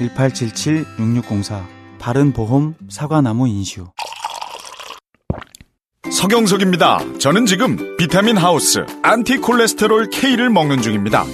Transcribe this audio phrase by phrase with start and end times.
[0.00, 1.64] 1877-6604
[1.98, 3.86] 바른보험 사과나무 인슈
[6.10, 7.18] 서경석입니다.
[7.18, 11.24] 저는 지금 비타민 하우스 안티콜레스테롤 K를 먹는 중입니다.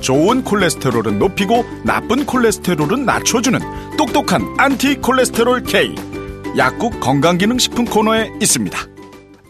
[0.00, 3.60] 좋은 콜레스테롤은 높이고 나쁜 콜레스테롤은 낮춰주는
[3.96, 5.94] 똑똑한 안티콜레스테롤 K.
[6.56, 8.78] 약국 건강기능식품 코너에 있습니다.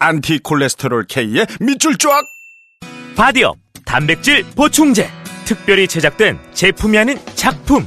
[0.00, 2.10] 안티콜레스테롤 K의 밑줄 쫙!
[3.16, 5.08] 바디업 단백질 보충제
[5.44, 7.86] 특별히 제작된 제품이 아닌 작품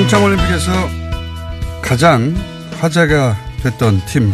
[0.00, 0.72] 평창올림픽에서
[1.82, 2.34] 가장
[2.80, 4.32] 화제가 됐던 팀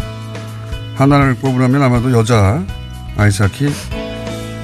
[0.94, 2.64] 하나를 꼽으라면 아마도 여자
[3.16, 3.72] 아이스하키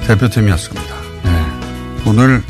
[0.07, 0.95] 대표팀이었습니다.
[1.23, 1.45] 네.
[2.07, 2.41] 오늘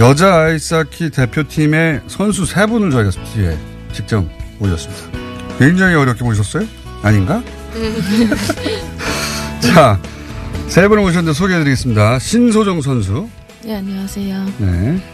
[0.00, 3.58] 여자 아이스하키 대표팀의 선수 세 분을 저희가 뒤에
[3.92, 4.24] 직접
[4.58, 5.18] 모셨습니다.
[5.58, 6.66] 굉장히 어렵게 모셨어요?
[7.02, 7.42] 아닌가?
[9.60, 10.00] 자,
[10.68, 12.18] 세 분을 모셨는데 소개해드리겠습니다.
[12.18, 13.28] 신소정 선수,
[13.62, 14.46] 네, 안녕하세요.
[14.58, 15.13] 네.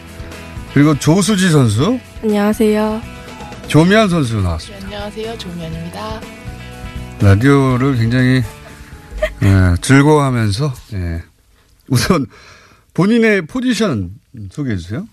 [0.72, 3.02] 그리고 조수지 선수, 안녕하세요.
[3.66, 4.86] 조미안 선수 나왔습니다.
[4.86, 5.38] 안녕하세요.
[5.38, 6.20] 조미연입니다.
[7.20, 8.42] 라디오를 굉장히
[9.42, 11.22] 예, 즐거워하면서 예.
[11.88, 12.26] 우선
[12.94, 14.12] 본인의 포지션
[14.50, 15.06] 소개해 주세요.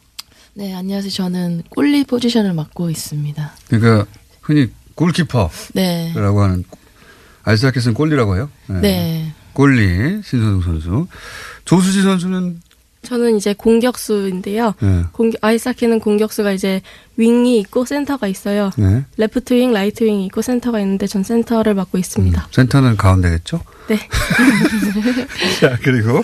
[0.54, 1.12] 네, 안녕하세요.
[1.12, 3.52] 저는 골리 포지션을 맡고 있습니다.
[3.68, 4.06] 그러니까
[4.42, 6.14] 흔히 골키퍼라고 네.
[6.14, 6.64] 하는
[7.44, 8.50] 아이스하키에서는 골리라고 해요.
[8.70, 8.74] 예.
[8.74, 9.34] 네.
[9.54, 11.08] 골리 신선웅 선수.
[11.66, 12.62] 조수지 선수는
[13.08, 14.74] 저는 이제 공격수인데요.
[14.84, 15.04] 예.
[15.14, 16.82] 공격, 아이스하키는 공격수가 이제
[17.16, 18.70] 윙이 있고 센터가 있어요.
[18.76, 19.06] 네.
[19.16, 22.50] 레프트 윙, 라이트 윙이 있고 센터가 있는데 전 센터를 맡고 있습니다.
[22.52, 23.62] 센터는 가운데겠죠?
[23.88, 23.98] 네.
[25.62, 26.22] 자, 그리고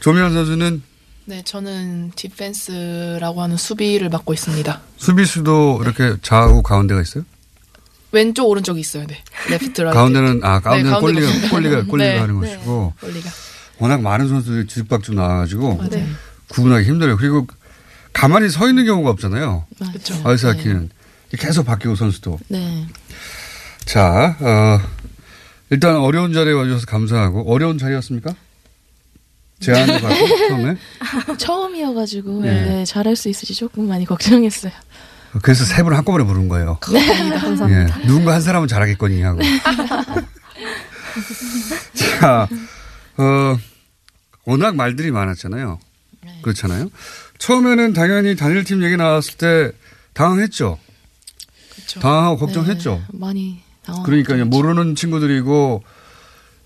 [0.00, 0.82] 조미환 선수는
[1.26, 4.80] 네, 저는 디펜스라고 하는 수비를 맡고 있습니다.
[4.96, 7.22] 수비수도 이렇게 좌우 가운데가 있어요?
[8.10, 9.06] 왼쪽 오른쪽이 있어요.
[9.06, 9.22] 네.
[9.50, 9.94] 레프트 라이트.
[9.96, 11.48] 가운데는 아 가운데는 네, goalie가.
[11.48, 12.56] goalie가 goalie가 네, 하는 네.
[12.56, 13.30] 것이고 goalie가.
[13.78, 16.06] 워낙 많은 선수들이 뒤죽박죽 나와가지고 맞아요.
[16.48, 17.16] 구분하기 힘들어요.
[17.16, 17.46] 그리고
[18.12, 19.64] 가만히 서 있는 경우가 없잖아요.
[19.78, 20.20] 그렇죠.
[20.24, 20.90] 아이스하키는
[21.38, 22.38] 계속 바뀌고 선수도.
[22.48, 22.86] 네.
[23.86, 24.80] 자, 어,
[25.70, 28.34] 일단 어려운 자리에 와주셔서 감사하고 어려운 자리였습니까?
[29.60, 30.76] 제안을 받고 처음에
[31.38, 32.64] 처음이어가지고 네.
[32.66, 34.72] 네, 잘할 수 있을지 조금 많이 걱정했어요.
[35.40, 36.76] 그래서 세 분 한꺼번에 부른 거예요.
[36.80, 37.70] 감사합니다.
[37.70, 39.40] 예, 누군가 한 사람은 잘하겠거니 하고.
[41.94, 42.48] 자,
[43.22, 43.58] 어,
[44.44, 45.78] 워낙 말들이 많았잖아요.
[46.42, 46.90] 그렇잖아요.
[47.38, 49.72] 처음에는 당연히 단일팀 얘기 나왔을 때
[50.14, 50.78] 당황했죠.
[51.74, 52.00] 그렇죠.
[52.00, 52.94] 당황하고 걱정했죠.
[53.12, 54.02] 네, 많이 당황.
[54.04, 55.82] 그러니까 모르는 친구들이고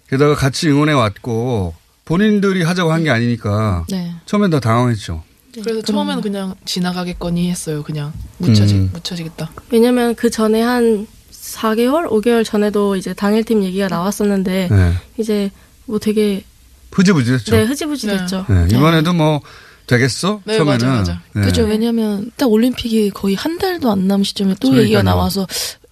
[0.09, 1.75] 게다가 같이 응원해 왔고
[2.05, 4.15] 본인들이 하자고 한 게 아니니까 네.
[4.27, 5.23] 처음엔 다 당황했죠.
[5.55, 7.83] 그래서 처음에는 그냥 지나가겠거니 했어요.
[7.83, 8.91] 그냥 묻혀지, 음.
[8.93, 9.51] 묻혀지겠다.
[9.71, 14.93] 왜냐면 그 전에 한 4개월, 5개월 전에도 이제 당일팀 얘기가 나왔었는데 네.
[15.17, 15.51] 이제
[15.87, 16.45] 뭐 되게
[16.93, 17.55] 흐지부지했죠.
[17.57, 18.47] 네, 흐지부지 됐죠.
[18.49, 19.41] 네, 이번에도 뭐
[19.87, 20.41] 되겠어?
[20.45, 20.87] 네, 처음에는.
[20.87, 21.23] 맞아, 맞아.
[21.35, 21.43] 네.
[21.43, 21.63] 그죠.
[21.65, 24.83] 왜냐면 딱 올림픽이 거의 한 달도 안 남은 시점에 또 그러니까요.
[24.85, 25.47] 얘기가 나와서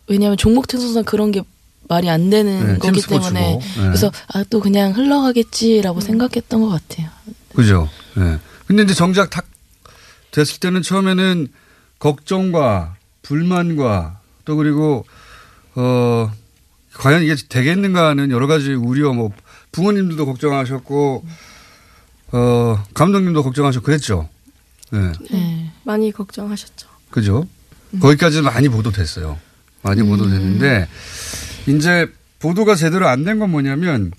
[0.09, 1.43] 왜냐면 종목팀 선수는 그런 게
[1.89, 3.01] 말이 안 되는 네, 거기.
[3.03, 3.61] 때문에 네.
[3.77, 7.09] 그래서 아 또 그냥 흘러가겠지라고 생각했던 것 같아요.
[7.55, 7.89] 그죠.
[8.17, 8.39] 네.
[8.67, 9.47] 근데 이제 정작 탁
[10.31, 11.49] 됐을 때는 처음에는
[11.99, 15.05] 걱정과 불만과 또 그리고
[15.75, 16.31] 어
[16.95, 19.31] 과연 이게 되겠는가 하는 여러 가지 우려 뭐
[19.75, 21.25] 부모님들도 걱정하셨고
[22.33, 24.29] 어 감독님도 걱정하셨고 그랬죠.
[24.93, 25.13] 네.
[25.31, 25.71] 네.
[25.85, 26.89] 많이 걱정하셨죠.
[27.11, 27.47] 그죠?
[28.01, 29.39] 거기까지 많이 보도됐어요.
[29.83, 30.89] 많이 보도됐는데,
[31.67, 32.11] 이제
[32.41, 34.11] 보도가 제대로 안 된 건 뭐냐면,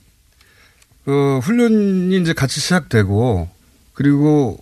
[1.08, 3.50] 어, 훈련이 이제 같이 시작되고,
[3.94, 4.58] 그리고,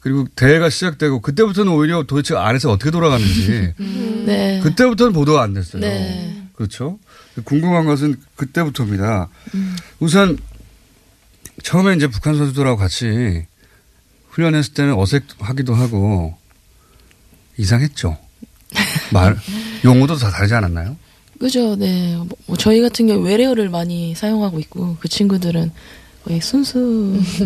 [0.00, 3.74] 그리고 대회가 시작되고, 그때부터는 오히려 도대체 안에서 어떻게 돌아가는지,
[4.26, 4.60] 네.
[4.62, 5.80] 그때부터는 보도가 안 됐어요.
[5.82, 6.42] 네.
[6.54, 6.98] 그렇죠?
[7.44, 9.28] 궁금한 것은 그때부터입니다.
[10.00, 10.38] 우선,
[11.62, 13.44] 처음에 이제 북한 선수들하고 같이
[14.30, 16.36] 훈련했을 때는 어색하기도 하고,
[17.56, 18.16] 이상했죠.
[19.12, 19.36] 말,
[19.84, 20.96] 용어도 다 다르지 않았나요?
[21.40, 22.16] 그죠, 네.
[22.16, 25.72] 뭐, 뭐 저희 같은 경우 외래어를 많이 사용하고 있고, 그 친구들은
[26.24, 26.78] 거의 순수,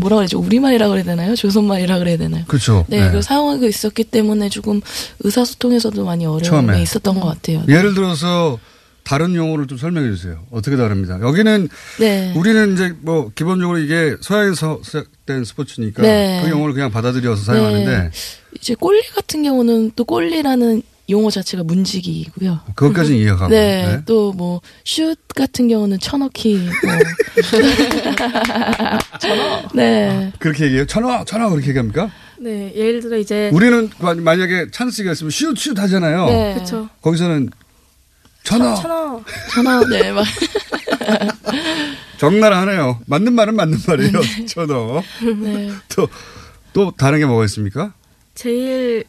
[0.01, 0.39] 뭐라 그러죠?
[0.41, 1.37] 우리말이라 그래야 되나요?
[1.37, 2.45] 조선말이라 그래야 되나요?
[2.49, 2.85] 그렇죠.
[2.89, 4.81] 네, 그걸 사용하고 있었기 때문에 조금
[5.21, 6.83] 의사소통에서도 많이 어려움이 처음에.
[6.83, 7.65] 있었던 것 같아요.
[7.69, 8.59] 예를 들어서
[9.05, 10.45] 다른 용어를 좀 설명해 주세요.
[10.51, 11.19] 어떻게 다릅니다.
[11.21, 11.69] 여기는
[11.99, 12.33] 네.
[12.37, 16.41] 우리는 이제 뭐 기본적으로 이게 서양에서 시작된 스포츠니까 네.
[16.45, 18.11] 그 용어를 그냥 받아들여서 사용하는데
[18.59, 22.61] 이제 꼴리 같은 경우는 또 꼴리라는 용어 자체가 문지기이고요.
[22.77, 23.49] 그것까지는 이해하고.
[23.49, 24.03] 네, 네.
[24.07, 26.57] 또뭐 슛 같은 경우는 천어키.
[26.57, 26.93] 뭐.
[29.21, 29.63] 천어.
[29.75, 30.33] 네.
[30.39, 30.87] 그렇게 얘기해요.
[30.87, 32.11] 천하, 천하 그렇게 얘기합니까?
[32.39, 36.27] 네, 예를 들어 이제 우리는 만- 만약에 찬스가 있으면 슛, 슛 하잖아요.
[36.27, 36.55] 네.
[36.55, 36.89] 그렇죠.
[37.01, 37.51] 거기서는
[38.45, 38.75] 천하.
[38.75, 39.23] 천어.
[39.51, 39.85] 천어.
[39.89, 40.25] 네, 막.
[42.19, 43.01] 적나라하네요.
[43.07, 44.13] 맞는 말은 맞는 말이에요.
[44.47, 45.03] 천하.
[45.41, 45.71] 네.
[45.95, 46.09] 또,
[46.73, 47.93] 또 다른 게 뭐가 있습니까?
[48.35, 49.05] 제일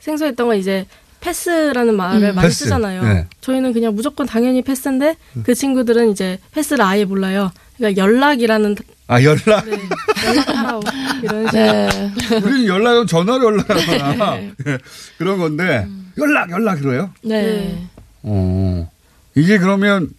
[0.00, 0.86] 생소했던 건 이제
[1.20, 2.34] 패스라는 말을 음.
[2.34, 2.64] 많이 패스.
[2.64, 3.02] 쓰잖아요.
[3.04, 3.26] 네.
[3.40, 7.52] 저희는 그냥 무조건 당연히 패스인데 그 친구들은 이제 패스를 아예 몰라요.
[7.76, 8.76] 그러니까 연락이라는
[9.06, 9.64] 아, 연락.
[9.66, 9.78] 네,
[10.26, 10.82] 연락하라고
[11.22, 12.12] 이런 식으로 네.
[12.42, 14.36] 우리는 연락은 전화로 연락하거나
[14.66, 14.78] 예,
[15.18, 15.86] 그런 건데
[16.18, 17.10] 연락 연락 그래요?
[17.22, 17.86] 네.
[18.22, 18.90] 어
[19.34, 20.10] 이게 그러면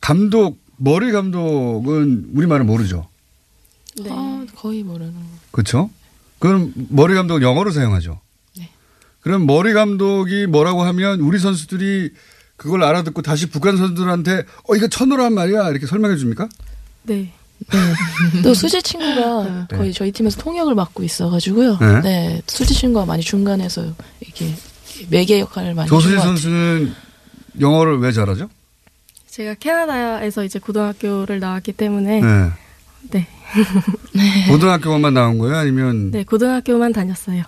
[0.00, 3.08] 감독 머리 감독은 우리 말은 모르죠,
[4.00, 4.08] 네.
[4.10, 5.14] 아, 거의 모르는.
[5.50, 5.90] 그렇죠?
[6.38, 8.20] 그럼 머리 감독은 영어로 사용하죠.
[8.58, 8.68] 네.
[9.20, 12.10] 그럼 머리 감독이 뭐라고 하면 우리 선수들이
[12.56, 16.48] 그걸 알아듣고 다시 북한 선수들한테 어 이거 천호란 말이야 이렇게 설명해 줍니까?
[17.04, 17.32] 네.
[18.42, 21.78] 또 수지 친구가 거의 저희 팀에서 통역을 맡고 있어가지고요.
[21.78, 22.00] 네.
[22.00, 22.42] 네.
[22.46, 24.54] 수지 친구가 많이 중간에서 이렇게
[25.08, 26.20] 매개 역할을 많이 같아요.
[26.20, 26.92] 선수는
[27.60, 28.48] 영어를 왜 잘하죠?
[29.28, 32.20] 제가 캐나다에서 이제 고등학교를 나왔기 때문에
[33.10, 33.26] 네.
[34.14, 34.46] 네.
[34.48, 35.56] 고등학교만 나온 거예요?
[35.56, 37.42] 아니면 네, 고등학교만 다녔어요.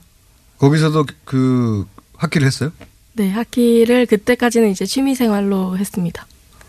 [0.59, 1.87] 거기서도 그
[2.17, 2.73] 학기를 했어요?
[3.15, 6.27] 네, 학기를 그때까지는 이제 취미 생활로 했습니다.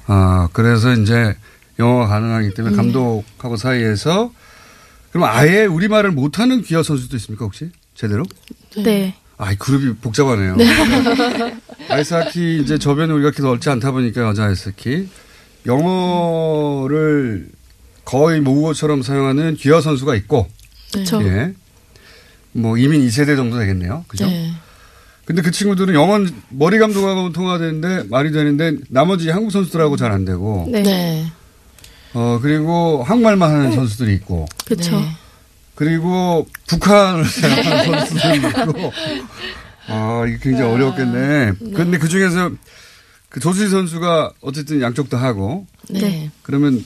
[0.07, 1.35] 아, 그래서 이제
[1.79, 4.31] 영어가 가능하기 때문에 감독하고 사이에서
[5.11, 7.71] 그럼 아예 우리말을 못하는 기아 선수도 있습니까, 혹시?
[7.95, 8.25] 제대로?
[8.77, 9.15] 네.
[9.37, 10.55] 아, 이 그룹이 복잡하네요.
[11.89, 15.09] 아이스하키 이제 저변이 우리가 그렇게 넓지 않다 보니까 여자 아이스하키
[15.65, 17.49] 영어를
[18.05, 20.47] 거의 모국어처럼 사용하는 기아 선수가 있고,
[20.93, 21.21] 그렇죠.
[21.23, 21.53] 예.
[22.53, 24.05] 뭐 이민 2세대 정도 되겠네요.
[24.07, 24.25] 그죠?
[24.25, 24.51] 네.
[25.25, 30.23] 근데 그 친구들은 영어는 머리 감독하고 통화 되는데 말이 되는데 나머지 한국 선수들하고 잘 안
[30.23, 30.83] 되고 네.
[30.83, 31.25] 네.
[32.13, 34.91] 어 그리고 한국말만 하는 선수들이 있고 그렇죠.
[34.99, 35.07] 네.
[35.75, 38.91] 그리고 북한을 사용하는 선수들이 있고
[39.87, 41.53] 아 이게 굉장히 어려웠겠네.
[41.73, 42.51] 그런데 그 중에서
[43.29, 45.99] 그 조수지 선수가 어쨌든 양쪽 다 하고 네.
[45.99, 46.31] 네.
[46.41, 46.83] 그러면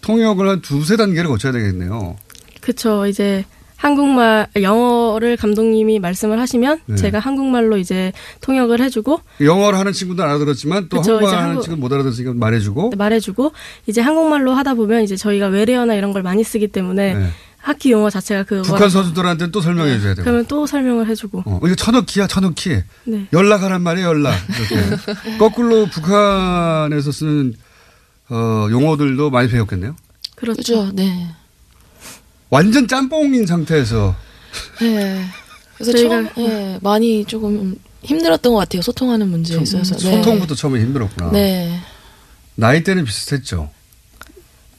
[0.00, 2.16] 통역을 한 두세 단계를 거쳐야 되겠네요.
[2.60, 3.06] 그렇죠.
[3.06, 3.44] 이제
[3.76, 6.96] 한국말 영어를 감독님이 말씀을 하시면 네.
[6.96, 11.80] 제가 한국말로 이제 통역을 해주고 영어를 하는 친구도 알아들었지만 또 그쵸, 한국말 하는 한국- 친구는
[11.80, 13.52] 못 알아들었으니까 말해주고 말해주고
[13.86, 17.26] 이제 한국말로 하다 보면 이제 저희가 외래어나 이런 걸 많이 쓰기 때문에 네.
[17.62, 20.24] 학기 용어 자체가 그거 북한 선수들한테는 또 설명해 줘야 되고.
[20.24, 22.82] 그러면 또 설명을 해주고 어, 이거 천억키야, 천억키.
[23.04, 23.26] 네.
[23.32, 24.34] 연락하란 말이에요, 연락.
[24.48, 25.36] 이렇게.
[25.38, 27.54] 거꾸로 북한에서 쓰는,
[28.30, 29.94] 어, 용어들도 많이 배웠겠네요.
[30.36, 30.56] 그렇죠.
[30.56, 30.90] 그죠.
[30.94, 31.28] 네.
[32.48, 34.16] 완전 짬뽕인 상태에서.
[34.80, 35.24] 네.
[35.76, 38.80] 그래서 저희가- 처음, 예, 많이 조금 힘들었던 것 같아요.
[38.82, 39.96] 소통하는 문제에 있어서.
[39.96, 40.16] 네.
[40.16, 41.30] 소통부터 처음에 힘들었구나.
[41.32, 41.78] 네.
[42.54, 43.70] 나이 때는 비슷했죠.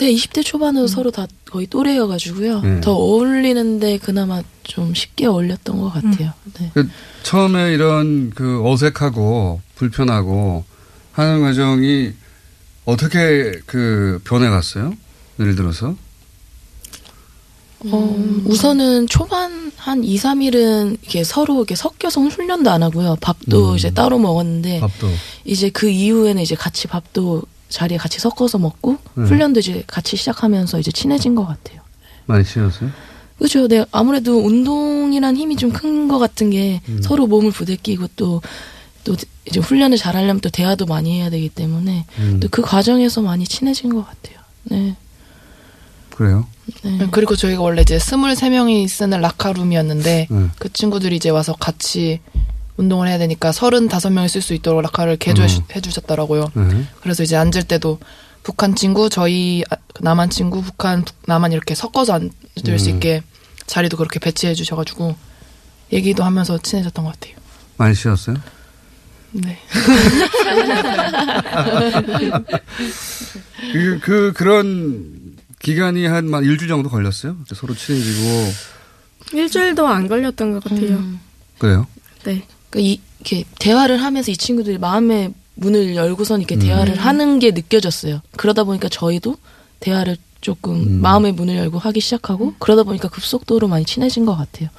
[0.02, 2.62] 네, 20대 초반은 서로 다 거의 또래여가지고요.
[2.62, 2.82] 네.
[2.82, 6.34] 더 어울리는데 그나마 좀 쉽게 어울렸던 것 같아요.
[6.60, 6.72] 네.
[6.74, 6.90] 그
[7.22, 10.66] 처음에 이런 그 어색하고 불편하고
[11.12, 12.14] 하는 과정이
[12.86, 14.96] 어떻게 그 변해갔어요?
[15.40, 15.96] 예를 들어서.
[17.86, 23.18] 어, 우선은 초반 한 2, 3일은 이렇게 서로 이렇게 섞여서 훈련도 안 하고요.
[23.22, 23.78] 밥도 음.
[23.78, 25.10] 이제 따로 먹었는데 밥도.
[25.46, 29.24] 이제 그 이후에는 이제 같이 밥도 자리에 같이 섞어서 먹고 네.
[29.24, 31.82] 훈련도 이제 같이 시작하면서 이제 친해진 것 같아요.
[32.28, 32.90] 많이 친해졌어요?
[33.40, 33.68] 그죠.
[33.68, 33.84] 네.
[33.92, 37.02] 아무래도 운동이란 힘이 좀 큰 것 같은 게 음.
[37.02, 38.42] 서로 몸을 부대끼고 또,
[39.04, 42.40] 또 이제 훈련을 잘 하려면 또 대화도 많이 해야 되기 때문에 음.
[42.40, 44.38] 또그 과정에서 많이 친해진 것 같아요.
[44.66, 44.96] 네.
[46.12, 46.46] 그래요?
[46.84, 47.08] 네.
[47.12, 50.48] 그리고 저희가 원래 이제 23명이 쓰는 라카룸이었는데 네.
[50.60, 52.20] 그 친구들이 이제 와서 같이
[52.82, 55.82] 운동을 해야 되니까 35명이 쓸 수 있도록 라카를 개조해 음.
[55.82, 56.52] 주셨더라고요.
[56.54, 56.86] 네.
[57.02, 58.00] 그래서 이제 앉을 때도
[58.44, 62.96] 북한 친구, 저희 아, 남한 친구, 북한, 북- 남한 이렇게 섞어서 앉을 수 음.
[62.96, 63.22] 있게
[63.68, 65.16] 자리도 그렇게 배치해 주셔가지고
[65.94, 67.36] 얘기도 하면서 친해졌던 것 같아요.
[67.78, 68.36] 많이 쉬었어요?
[69.34, 69.60] 네.
[73.72, 77.38] 그, 그, 그런 기간이 한만 일주일 정도 걸렸어요?
[77.54, 78.52] 서로 친해지고.
[79.34, 80.98] 일주일도 안 걸렸던 것 같아요.
[80.98, 81.20] 음.
[81.60, 81.88] 그래요?
[82.24, 82.44] 네.
[82.72, 86.60] 그러니까 이, 이렇게 대화를 하면서 이 친구들이 마음의 문을 열고선 이렇게 음.
[86.60, 88.22] 대화를 하는 게 느껴졌어요.
[88.38, 89.36] 그러다 보니까 저희도
[89.80, 91.02] 대화를 조금 음.
[91.02, 94.70] 마음의 문을 열고 하기 시작하고 그러다 보니까 급속도로 많이 친해진 것 같아요.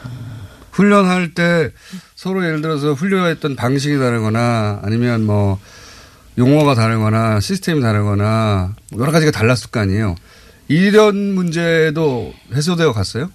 [0.73, 1.71] 훈련할 때
[2.17, 5.61] 서로 예를 들어서 훈련했던 방식이 다르거나 아니면 뭐
[6.39, 10.17] 용어가 다르거나 시스템이 다르거나 여러 가지가 달랐을 거 아니에요.
[10.69, 13.31] 이런 문제도 해소되어 갔어요?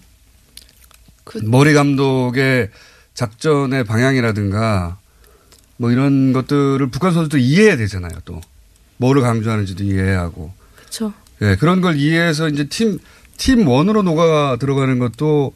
[1.24, 2.70] 그- 머리 감독의
[3.18, 5.00] 작전의 방향이라든가
[5.78, 8.12] 뭐 이런 것들을 북한 선수도 이해해야 되잖아요.
[8.26, 8.42] 또
[8.98, 11.14] 뭐를 강조하는지도 이해해야 하고 그렇죠.
[11.42, 13.00] 예, 그런 걸 이해해서 이제 팀,
[13.36, 15.54] 팀 원으로 녹아 들어가는 것도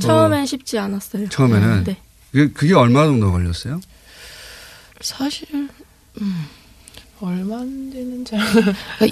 [0.00, 1.28] 처음엔 쉽지 않았어요.
[1.28, 1.98] 처음에는 네.
[2.32, 3.80] 그게, 그게 얼마 정도 걸렸어요?
[5.00, 5.46] 사실
[6.20, 6.46] 음,
[7.22, 8.34] 얼마 안 되는지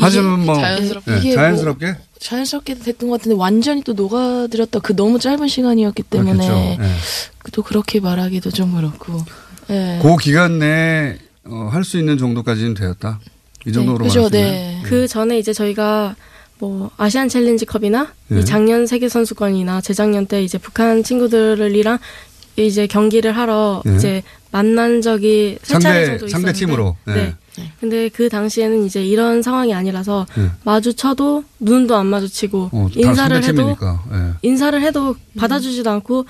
[0.00, 4.94] 하지만 뭐 자연스럽게 예, 이게 자연스럽게 뭐 자연스럽게 됐던 것 같은데 완전히 또 녹아들였다 그
[4.96, 6.82] 너무 짧은 시간이었기 때문에 그렇겠죠.
[6.82, 6.88] 예.
[7.52, 9.18] 또 그렇게 말하기도 좀 그렇고
[9.70, 9.98] 예.
[10.02, 13.20] 그 기간 내에 어, 할 수 있는 정도까지는 되었다.
[13.66, 14.28] 이 정도로 네, 그죠?
[14.30, 14.80] 네.
[14.84, 16.16] 그 전에 이제 저희가
[16.58, 18.40] 뭐 아시안 챌린지컵이나 네.
[18.40, 21.98] 이 작년 세계 선수권이나 재작년 때 이제 북한 친구들이랑
[22.56, 23.96] 이제 경기를 하러 네.
[23.96, 26.96] 이제 만난 적이 세 차례 상대 정도 상대 있었는데 팀으로.
[27.08, 27.12] 예.
[27.12, 27.34] 네.
[27.80, 30.46] 근데 그 당시에는 이제 이런 상황이 아니라서 네.
[30.64, 34.02] 마주쳐도 눈도 안 마주치고 어, 다 인사를 상대 해도 팀이니까.
[34.12, 34.32] 예.
[34.42, 36.26] 인사를 해도 받아주지도 않고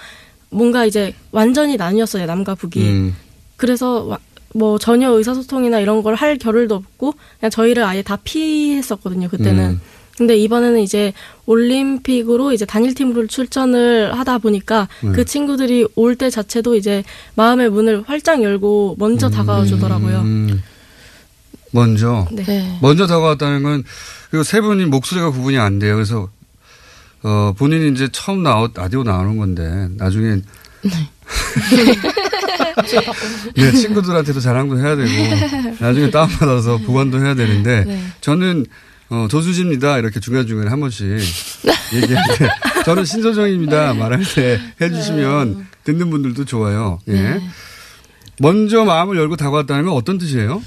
[0.50, 3.16] 뭔가 이제 완전히 나뉘었어요 남과 북이 음.
[3.56, 4.18] 그래서 와-
[4.52, 9.80] 뭐 전혀 의사소통이나 이런 걸 할 겨를도 없고 그냥 저희를 아예 다 피했었거든요 그때는 음.
[10.18, 11.12] 근데 이번에는 이제
[11.46, 15.12] 올림픽으로 이제 단일팀으로 출전을 하다 보니까 네.
[15.12, 17.02] 그 친구들이 올 때 자체도 이제
[17.36, 20.18] 마음의 문을 활짝 열고 먼저 다가와 주더라고요.
[20.20, 20.62] 음.
[21.72, 22.42] 먼저 네.
[22.44, 22.78] 네.
[22.82, 23.84] 먼저 다가왔다는 건
[24.30, 25.94] 그리고 세 분이 목소리가 구분이 안 돼요.
[25.94, 26.28] 그래서
[27.22, 30.44] 어 본인이 이제 처음 나오 라디오 나오는 건데 나중엔
[33.54, 35.08] 네, 친구들한테도 자랑도 해야 되고
[35.78, 38.02] 나중에 다운받아서 보관도 해야 되는데 네.
[38.20, 38.66] 저는
[39.10, 41.06] 어, 조수지입니다 이렇게 중간중간에 한 번씩
[41.94, 42.48] 얘기할 때
[42.86, 46.98] 저는 신소정입니다 말할 때 해주시면 듣는 분들도 좋아요.
[47.08, 47.12] 예.
[47.12, 47.40] 네.
[48.38, 50.62] 먼저 마음을 열고 다가왔다는 건 어떤 뜻이에요?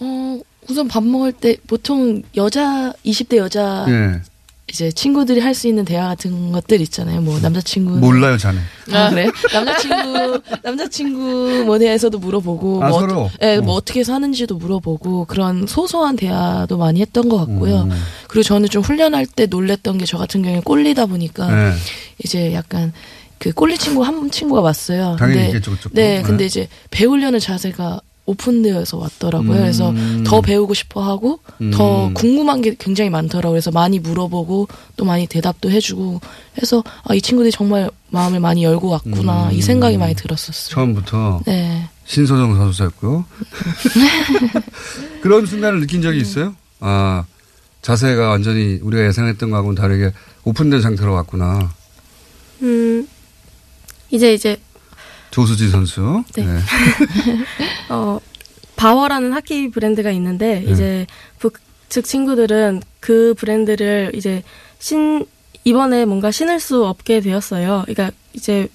[0.00, 4.22] 어, 우선 밥 먹을 때 보통 여자 20대 여자 예.
[4.68, 7.20] 이제 친구들이 할 수 있는 대화 같은 것들 있잖아요.
[7.20, 8.58] 뭐 남자친구 몰라요, 자네.
[8.92, 9.28] 아 그래?
[9.52, 13.20] 남자친구 남자친구 뭐 대해서도 물어보고 아, 뭐, 서로?
[13.22, 13.76] 어, 예, 뭐 어.
[13.76, 17.82] 어떻게 사는지도 물어보고 그런 소소한 대화도 많이 했던 것 같고요.
[17.82, 17.90] 음.
[18.26, 21.72] 그리고 저는 좀 훈련할 때 놀랬던 게 저 같은 경우에 꼴리다 보니까 네.
[22.24, 22.92] 이제 약간
[23.38, 25.16] 그 꼴리 친구 한 친구가 왔어요.
[25.18, 25.76] 당연히 근데, 있겠죠.
[25.92, 26.22] 네, 네.
[26.22, 29.52] 근데 이제 배우려는 자세가 오픈되어서 왔더라고요.
[29.52, 29.56] 음.
[29.56, 31.40] 그래서 더 배우고 싶어 하고
[31.72, 32.14] 더 음.
[32.14, 33.52] 궁금한 게 굉장히 많더라고요.
[33.52, 36.20] 그래서 많이 물어보고 또 많이 대답도 해주고
[36.60, 39.52] 해서 아, 이 친구들이 정말 마음을 많이 열고 왔구나 음.
[39.52, 40.74] 이 생각이 많이 들었었어요.
[40.74, 41.88] 처음부터 네.
[42.06, 43.24] 신소정 선수였고요.
[45.20, 46.54] 그런 순간을 느낀 적이 있어요?
[46.80, 47.24] 아,
[47.82, 50.12] 자세가 완전히 우리가 예상했던 거하고는 다르게
[50.44, 51.70] 오픈된 상태로 왔구나.
[52.62, 53.06] 음,
[54.10, 54.56] 이제 이제
[55.34, 56.22] 조수지 선수.
[56.36, 56.46] 네.
[57.90, 58.20] 어,
[58.76, 60.70] Bauer라는 하키 브랜드가 있는데 네.
[60.70, 61.06] 이제
[61.40, 64.44] 북측 친구들은 그 브랜드를 이제
[64.78, 65.26] 신
[65.64, 67.82] 이번에 뭔가 신을 수 없게 되었어요.
[67.84, 68.68] 그러니까 이제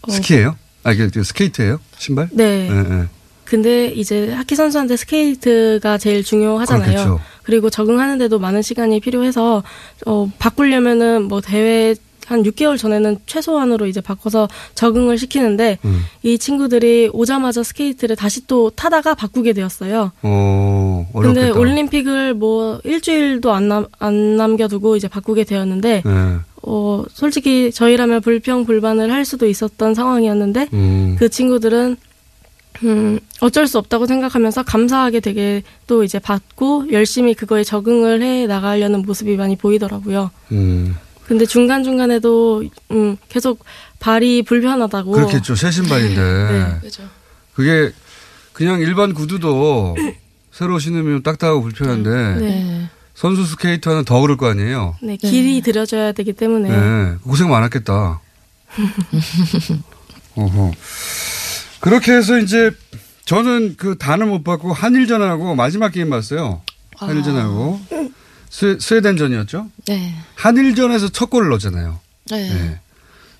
[0.00, 0.56] 어, 스키예요?
[0.84, 1.78] 아, 이게 그 스케이트예요?
[1.98, 2.30] 신발?
[2.32, 2.70] 네.
[2.70, 3.04] 네, 네.
[3.44, 6.86] 근데 이제 하키 선수한테 스케이트가 제일 중요하잖아요.
[6.86, 7.20] 그렇겠죠.
[7.42, 9.62] 그리고 적응하는데도 많은 시간이 필요해서
[10.06, 11.94] 어 바꾸려면은 뭐 대회
[12.30, 16.02] 한 6개월 전에는 최소한으로 이제 바꿔서 적응을 시키는데 음.
[16.22, 20.12] 이 친구들이 오자마자 스케이트를 다시 또 타다가 바꾸게 되었어요.
[20.22, 21.46] 어, 어렵겠다.
[21.46, 26.36] 근데 올림픽을 뭐 일주일도 안, 남, 안 남겨두고 이제 바꾸게 되었는데 네.
[26.62, 31.16] 어 솔직히 저희라면 불평 불만을 할 수도 있었던 상황이었는데 음.
[31.18, 31.96] 그 친구들은
[32.84, 39.02] 음, 어쩔 수 없다고 생각하면서 감사하게 되게 또 이제 받고 열심히 그거에 적응을 해 나가려는
[39.02, 40.30] 모습이 많이 보이더라고요.
[40.52, 40.94] 음.
[41.30, 43.64] 근데 중간중간에도 음, 계속
[44.00, 45.12] 발이 불편하다고.
[45.12, 45.54] 그렇겠죠.
[45.54, 46.20] 새 신발인데.
[46.20, 46.80] 네.
[46.80, 47.04] 그죠.
[47.54, 47.92] 그게
[48.52, 49.94] 그냥 일반 구두도
[50.50, 52.90] 새로 신으면 딱딱하고 불편한데 네.
[53.14, 54.96] 선수 스케이터는 더 그럴 거 아니에요.
[55.00, 57.14] 네, 길이 들여져야 되기 때문에 네.
[57.22, 58.20] 고생 많았겠다.
[60.34, 60.72] 어허.
[61.78, 62.72] 그렇게 해서 이제
[63.24, 66.62] 저는 그 단을 못 받고 한일전하고 마지막 게임 봤어요.
[66.96, 68.08] 한일전하고 스웨,
[68.50, 69.70] 스웨 덴전이었죠.
[69.86, 70.14] 네.
[70.34, 72.00] 한일전에서 첫 골을 넣었잖아요.
[72.30, 72.48] 네.
[72.48, 72.80] 네.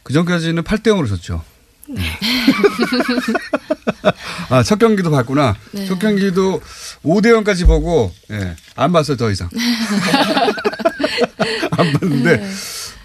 [0.02, 1.42] 그 전까지는 8대 0으로 졌죠.
[4.48, 5.56] 아, 첫 경기도 봤구나.
[5.72, 5.86] 네.
[5.86, 6.60] 첫 경기도
[7.04, 9.48] 5대 0까지 보고, 예, 안 봤어요, 더 이상.
[11.72, 12.50] 안 봤는데, 네.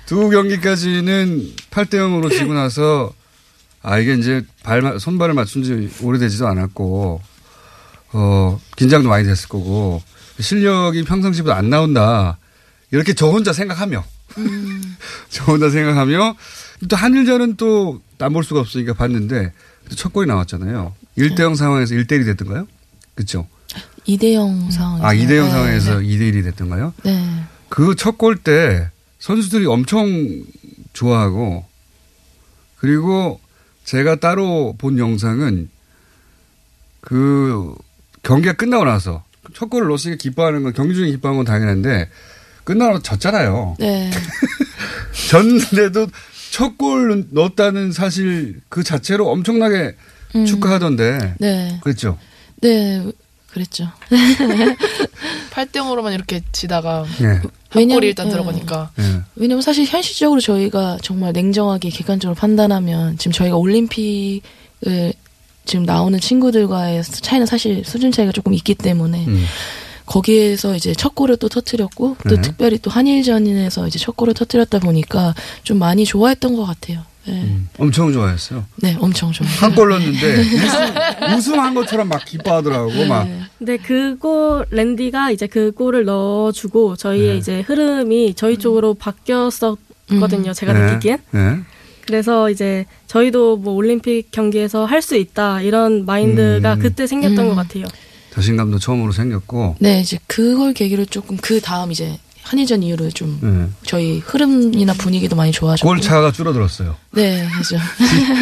[0.05, 3.11] 두 경기까지는 8대 0으로 지고 나서,
[3.81, 7.21] 아, 이게 이제 발, 손발을 맞춘 지 오래되지도 않았고,
[8.13, 10.03] 어, 긴장도 많이 됐을 거고,
[10.39, 12.37] 실력이 평상시보다 안 나온다.
[12.91, 14.03] 이렇게 저 혼자 생각하며,
[15.29, 16.35] 저 혼자 생각하며,
[16.89, 19.51] 또 한일전은 또 안 볼 수가 없으니까 봤는데,
[19.89, 20.93] 또첫 골이 나왔잖아요.
[21.17, 22.65] 1대0 상황에서 1대1이 됐던가요?
[23.13, 23.47] 그쵸?
[24.07, 25.05] 2대0 상황에서.
[25.05, 26.05] 아, 2대0 네, 상황에서 네.
[26.07, 26.93] 2대1이 됐던가요?
[27.03, 27.43] 네.
[27.69, 28.89] 그 첫 골 때
[29.19, 30.43] 선수들이 엄청
[30.93, 31.65] 좋아하고
[32.77, 33.39] 그리고
[33.83, 35.69] 제가 따로 본 영상은
[37.01, 37.73] 그
[38.23, 39.23] 경기가 끝나고 나서
[39.55, 42.09] 첫 골을 넣었으니까 기뻐하는 건 경기 중에 기뻐하는 건 당연한데
[42.63, 43.75] 끝나고 졌잖아요.
[43.79, 44.11] 네.
[45.29, 46.07] 졌는데도
[46.51, 49.95] 첫 골 넣었다는 사실 그 자체로 엄청나게
[50.35, 50.45] 음.
[50.45, 51.79] 축하하던데 네.
[51.83, 52.17] 그랬죠.
[52.61, 53.05] 네.
[53.51, 53.89] 그랬죠.
[55.51, 57.25] 8대 0으로만 이렇게 지다가 예.
[57.25, 57.41] 한
[57.73, 58.31] 왜냐면- 골이 일단 예.
[58.31, 59.21] 들어가니까 예.
[59.35, 65.13] 왜냐면 사실 현실적으로 저희가 정말 냉정하게 객관적으로 판단하면 지금 저희가 올림픽을
[65.65, 69.45] 지금 나오는 친구들과의 차이는 사실 수준 차이가 조금 있기 때문에 음.
[70.05, 72.41] 거기에서 이제 첫 골을 또 터뜨렸고 또 네.
[72.41, 77.01] 특별히 또 한일전에서 이제 첫 골을 터뜨렸다 보니까 좀 많이 좋아했던 것 같아요.
[77.27, 77.67] 네, 음.
[77.79, 78.65] 엄청 좋아했어요.
[78.75, 79.51] 네 엄청 좋아요.
[79.59, 83.23] 한골 넣었는데 우승, 우승한 것처럼 막 기뻐하더라고 막.
[83.27, 83.41] 네.
[83.57, 87.37] 근데 그골 랜디가 이제 그 골을 넣어주고 저희의 네.
[87.37, 90.53] 이제 흐름이 저희 쪽으로 바뀌었었거든요.
[90.53, 90.85] 제가 네.
[90.85, 91.65] 느끼기엔.
[92.05, 92.07] 네.
[92.07, 96.79] 그래서 이제 저희도 뭐 올림픽 경기에서 할 수 있다 이런 마인드가 음.
[96.79, 97.49] 그때 생겼던 음.
[97.49, 97.85] 것 같아요.
[98.31, 99.75] 자신감도 처음으로 생겼고.
[99.79, 103.67] 네, 이제 그걸 계기로 조금 그 다음 이제 한일전 이후로 좀 네.
[103.85, 105.87] 저희 흐름이나 분위기도 많이 좋아졌고.
[105.87, 106.95] 골차가 줄어들었어요.
[107.11, 107.77] 네, 그죠.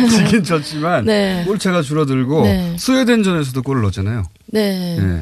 [0.10, 1.44] 지긴 졌지만 네.
[1.46, 2.76] 골차가 줄어들고 네.
[2.80, 4.24] 스웨덴전에서도 골을 넣었잖아요.
[4.48, 4.98] 네.
[5.00, 5.22] 네.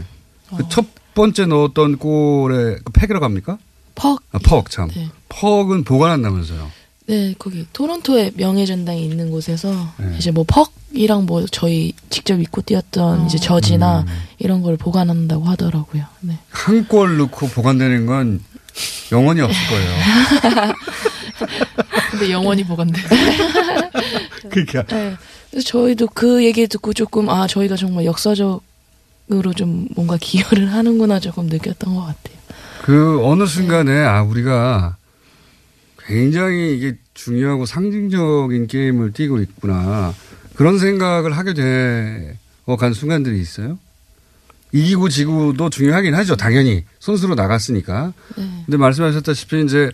[0.51, 0.57] 어.
[0.57, 0.85] 그첫
[1.15, 3.57] 번째 넣었던 골에 그 팩이라고 합니까?
[3.95, 4.21] 퍽.
[4.31, 4.89] 아, 퍽 참.
[4.89, 5.09] 네.
[5.29, 6.71] 퍽은 보관한다면서요.
[7.11, 10.15] 네, 거기 토론토의 명예전당이 있는 곳에서 네.
[10.17, 14.13] 이제 뭐 퍽이랑 뭐 저희 직접 입고 뛰었던 이제 저지나 음.
[14.39, 16.05] 이런 걸 보관한다고 하더라고요.
[16.21, 16.37] 네.
[16.51, 18.41] 한 골 넣고 보관되는 건
[19.11, 20.73] 영원히 없을 거예요.
[22.11, 23.01] 근데 영원히 보관돼.
[24.49, 25.15] 그러니까 네.
[25.49, 28.61] 그래서 저희도 그 얘기 듣고 조금 아 저희가 정말 역사적으로
[29.57, 32.37] 좀 뭔가 기여를 하는구나 조금 느꼈던 것 같아요.
[32.83, 34.95] 그 어느 순간에 아 우리가
[36.07, 40.13] 굉장히 이게 중요하고 상징적인 게임을 뛰고 있구나
[40.55, 43.79] 그런 생각을 하게 돼간 순간들이 있어요.
[44.73, 46.35] 이기고 지고도 중요하긴 하죠.
[46.37, 48.13] 당연히 선수로 나갔으니까.
[48.37, 48.63] 네.
[48.65, 49.91] 근데 말씀하셨다시피 이제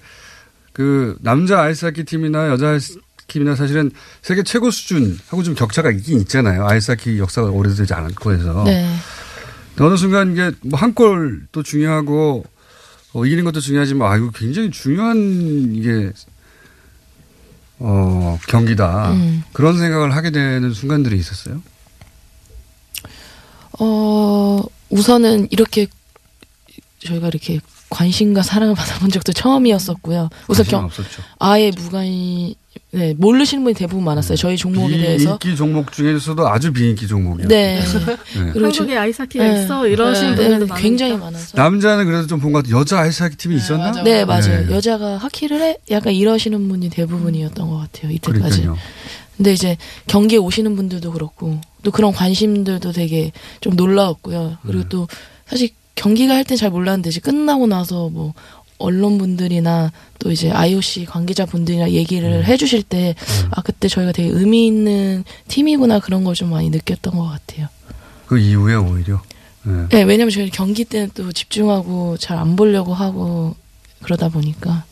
[0.73, 3.89] 그 남자 아이스하키 팀이나 여자 아이스하키 팀이나 사실은
[4.21, 6.67] 세계 최고 수준하고 좀 격차가 있긴 있잖아요.
[6.67, 8.63] 아이스하키 역사가 오래되지 않고 해서.
[8.65, 8.88] 네.
[9.80, 12.45] 어느 순간 이게 뭐 한 골도 중요하고
[13.13, 16.12] 어, 이기는 것도 중요하지만 아 이거 굉장히 중요한 이게
[17.80, 19.44] 어 경기다 음.
[19.54, 21.62] 그런 생각을 하게 되는 순간들이 있었어요.
[23.80, 25.88] 어, 우선은 이렇게
[27.06, 27.60] 저희가 이렇게
[27.90, 30.30] 관심과 사랑을 받아본 적도 처음이었었고요.
[30.48, 31.22] 우선 경, 없었죠.
[31.40, 32.56] 아예 무관이,
[32.91, 34.38] 네, 모르시는 분이 대부분 많았어요.
[34.38, 35.38] 저희 종목에 대해서.
[35.38, 37.47] 비인기 종목 중에서도 아주 비인기 종목이었어요.
[37.50, 37.80] 네.
[37.82, 38.15] 네.
[38.54, 39.63] 그리고 저- 한국에 아이스하키가 네.
[39.63, 40.82] 있어 이러신 네, 분들도 네.
[40.82, 41.58] 굉장히 많아서.
[41.58, 42.80] 남자는 그래도 좀 본 것 같아요.
[42.80, 43.88] 여자 아이스하키 팀이 있었나?
[43.88, 44.04] 맞아.
[44.04, 44.67] 네, 맞아요.
[44.67, 44.73] 네.
[44.73, 45.78] 여자가 하키를 해?
[45.91, 48.12] 약간 이러시는 분이 대부분이었던 것 같아요.
[48.13, 48.62] 이때까지.
[48.62, 48.78] 그러니까요.
[49.36, 54.58] 근데 이제 경기에 오시는 분들도 그렇고 또 그런 관심들도 되게 좀 놀라웠고요.
[54.63, 54.89] 그리고 네.
[54.89, 55.08] 또
[55.45, 58.34] 사실 경기가 할 땐 잘 몰랐는데 이제 끝나고 나서 뭐
[58.78, 62.44] 언론분들이나 또 이제 IOC 관계자분들이나 얘기를 네.
[62.44, 63.16] 해주실 때
[63.52, 67.68] 아 그때 저희가 되게 의미 있는 팀이구나 그런 걸 좀 많이 느꼈던 것 같아요.
[68.28, 69.22] 그 이후에 오히려.
[69.63, 69.88] 네.
[69.90, 73.56] 네, 왜냐면 저희 경기 때는 또 집중하고 잘 안 보려고 하고
[74.04, 74.84] 그러다 보니까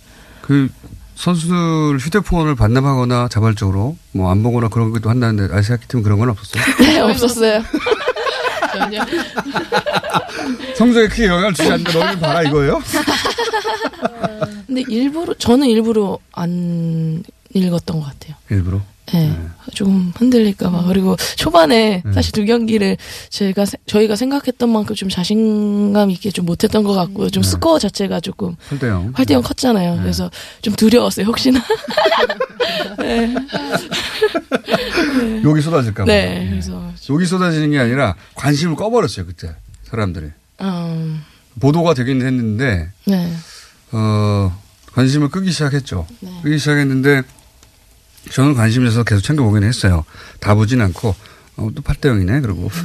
[0.41, 0.69] 그
[1.15, 6.63] 선수들 휴대폰을 반납하거나 자발적으로 뭐 안 보거나 그런 것도 한다는데 아이스하키 팀은 그런 건 없었어요.
[6.79, 7.61] 네 없었어요.
[8.77, 9.05] 전혀.
[10.75, 11.93] 성적에 크게 영향을 주지 않는다.
[11.93, 12.81] 너희는 봐라 이거예요?
[14.67, 18.35] 근데 일부러 저는 일부러 안 읽었던 것 같아요.
[18.49, 18.81] 일부러.
[19.13, 19.37] 네, 네.
[19.73, 20.85] 조금 흔들릴까봐.
[20.87, 22.13] 그리고 초반에 네.
[22.13, 22.97] 사실 두 경기를
[23.29, 27.29] 저희가, 세- 저희가 생각했던 만큼 좀 자신감 있게 좀 못했던 것 같고요.
[27.29, 27.49] 좀 네.
[27.49, 29.13] 스코어 자체가 조금 8대0.
[29.13, 29.97] 8대0 컸잖아요.
[30.01, 31.61] 그래서 좀 두려웠어요, 혹시나.
[32.99, 33.33] 네.
[35.43, 36.05] 욕이 쏟아질까봐.
[36.11, 36.91] 네, 그래서.
[37.09, 39.55] 욕이 쏟아지는 게 아니라 관심을 꺼버렸어요, 그때.
[39.83, 40.27] 사람들이.
[40.61, 41.21] 음,
[41.59, 43.31] 보도가 되긴 했는데, 네.
[43.91, 44.57] 어,
[44.93, 46.07] 관심을 끄기 시작했죠.
[46.21, 46.31] 네.
[46.43, 47.23] 끄기 시작했는데,
[48.31, 50.03] 저는 관심이 있어서 계속 챙겨보긴 했어요.
[50.39, 51.15] 다 보진 않고,
[51.57, 52.69] 어, 또 8대 0이네, 그러고.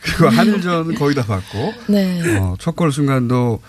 [0.00, 2.36] 그리고 한일전은 거의 다 봤고, 네.
[2.38, 3.60] 어, 첫 골 순간도,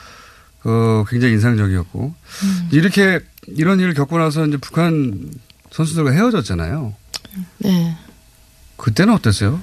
[0.63, 2.13] 어, 굉장히 인상적이었고,
[2.43, 2.69] 음.
[2.71, 5.31] 이렇게, 이런 일을 겪고 나서 이제 북한
[5.71, 6.93] 선수들과 헤어졌잖아요.
[7.59, 7.95] 네.
[8.77, 9.61] 그때는 어땠어요?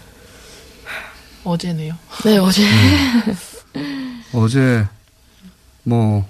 [1.45, 1.95] 어제네요.
[2.25, 2.63] 네, 어제.
[4.33, 4.87] 어제
[5.83, 6.27] 뭐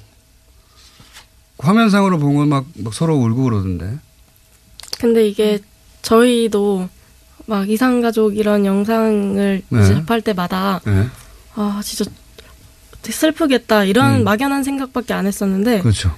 [1.64, 3.98] 화면상으로 본건막 서로 울고 그러던데.
[4.98, 5.58] 근데 이게
[6.02, 6.88] 저희도
[7.46, 9.84] 막 이상가족 이런 영상을 네.
[9.86, 11.06] 접할 때마다 네.
[11.54, 12.10] 아 진짜
[13.02, 14.24] 되게 슬프겠다 이런 음.
[14.24, 16.14] 막연한 생각밖에 안 했었는데 그렇죠.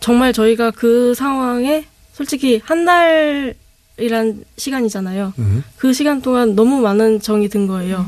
[0.00, 5.32] 정말 저희가 그 상황에 솔직히 한 달이란 시간이잖아요.
[5.36, 5.44] 네.
[5.76, 8.06] 그 시간 동안 너무 많은 정이 든 거예요.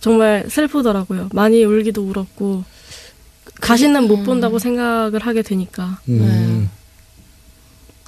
[0.00, 1.28] 정말 슬프더라고요.
[1.32, 2.64] 많이 울기도 울었고
[3.60, 5.98] 다시는 못 본다고 생각을 하게 되니까.
[6.08, 6.70] 음.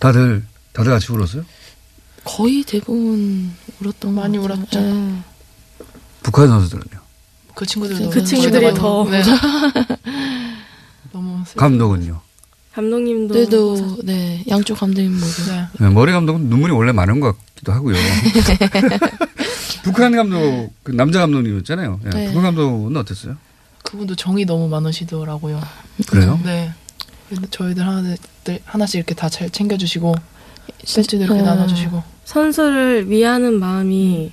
[0.01, 1.45] 다들 다들 같이 울었어요?
[2.25, 4.59] 거의 대부분 울었던 많이 것 같아요.
[4.63, 4.81] 울었죠.
[4.81, 5.23] 네.
[6.23, 7.03] 북한 선수들은요.
[7.55, 9.05] 그 친구들도 그 친구들이 많이 더.
[9.11, 9.23] 네.
[11.13, 12.21] 너무 슬- 감독은요.
[12.75, 15.67] 감독님도 그래도 네 양쪽 감독님 모두 네.
[15.79, 17.97] 네, 머리 감독은 눈물이 원래 많은 것 같기도 하고요.
[19.85, 22.01] 북한 감독 그 남자 감독님이었잖아요.
[22.05, 22.11] 네.
[22.11, 22.27] 네.
[22.29, 23.37] 북한 감독은 어땠어요?
[23.93, 25.61] 그분도 정이 너무 많으시더라고요.
[26.09, 26.41] 그래요?
[26.45, 26.73] 네.
[27.51, 28.17] 저희들 하나들
[28.65, 30.15] 하나씩 이렇게 다 잘 챙겨주시고
[30.85, 31.47] 셀지도 이렇게 네.
[31.47, 34.33] 나눠주시고 선수를 위하는 마음이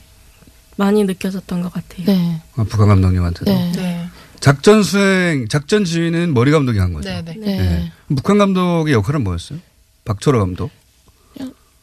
[0.78, 2.06] 많이 느껴졌던 것 같아요.
[2.06, 2.42] 네.
[2.56, 3.52] 아, 북한 감독님한테도.
[3.52, 3.72] 네.
[3.76, 4.10] 네.
[4.40, 7.10] 작전 수행, 작전 지휘는 머리 감독이 한 거죠.
[7.10, 7.34] 네, 네.
[7.38, 7.58] 네.
[7.58, 7.92] 네.
[8.16, 9.60] 북한 감독의 역할은 뭐였어요?
[10.06, 10.72] 박철호 감독.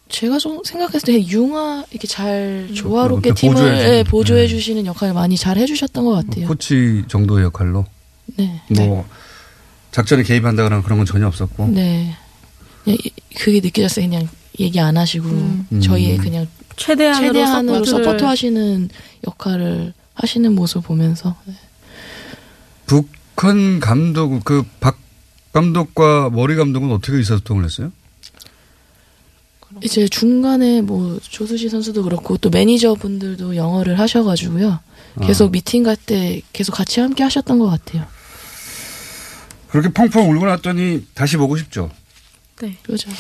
[0.09, 3.99] 제가 좀 생각했을 때 융화 이렇게 잘 조화롭게 이렇게 팀을 보조해.
[3.99, 4.49] 예, 보조해 네.
[4.49, 6.47] 주시는 역할을 많이 잘 해주셨던 것 같아요.
[6.47, 7.85] 코치 정도의 역할로.
[8.37, 8.63] 네.
[8.71, 9.07] 뭐
[9.91, 11.69] 작전에 개입한다거나 그런 건 전혀 없었고.
[11.69, 12.15] 네.
[12.87, 14.09] 이- 그게 느껴졌어요.
[14.09, 14.29] 그냥
[14.61, 15.81] 얘기 안 하시고 음.
[15.83, 16.23] 저희의 음.
[16.23, 18.89] 그냥 최대한으로, 최대한으로 support 하시는
[19.27, 21.55] 역할을 하시는 모습 보면서 네.
[22.87, 24.99] 북한 감독 그 박
[25.53, 27.91] 감독과 머리 감독은 어떻게 의사소통을 했어요?
[29.83, 34.81] 이제 중간에 뭐 조수지 선수도 그렇고 또 매니저 분들도 영어를 하셔가지고요.
[35.23, 35.51] 계속 아.
[35.51, 38.05] 미팅 갈 때 계속 같이 함께 하셨던 것 같아요.
[39.69, 41.91] 그렇게 펑펑 울고 났더니 다시 보고 싶죠.
[42.61, 42.77] 네.
[42.83, 43.11] 그죠.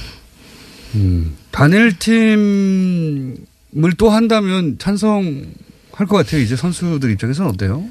[0.96, 1.36] 음.
[1.50, 3.36] 단일 팀을
[3.96, 6.40] 또 한다면 찬성할 것 같아요.
[6.40, 7.84] 이제 선수들 입장에서는 어때요?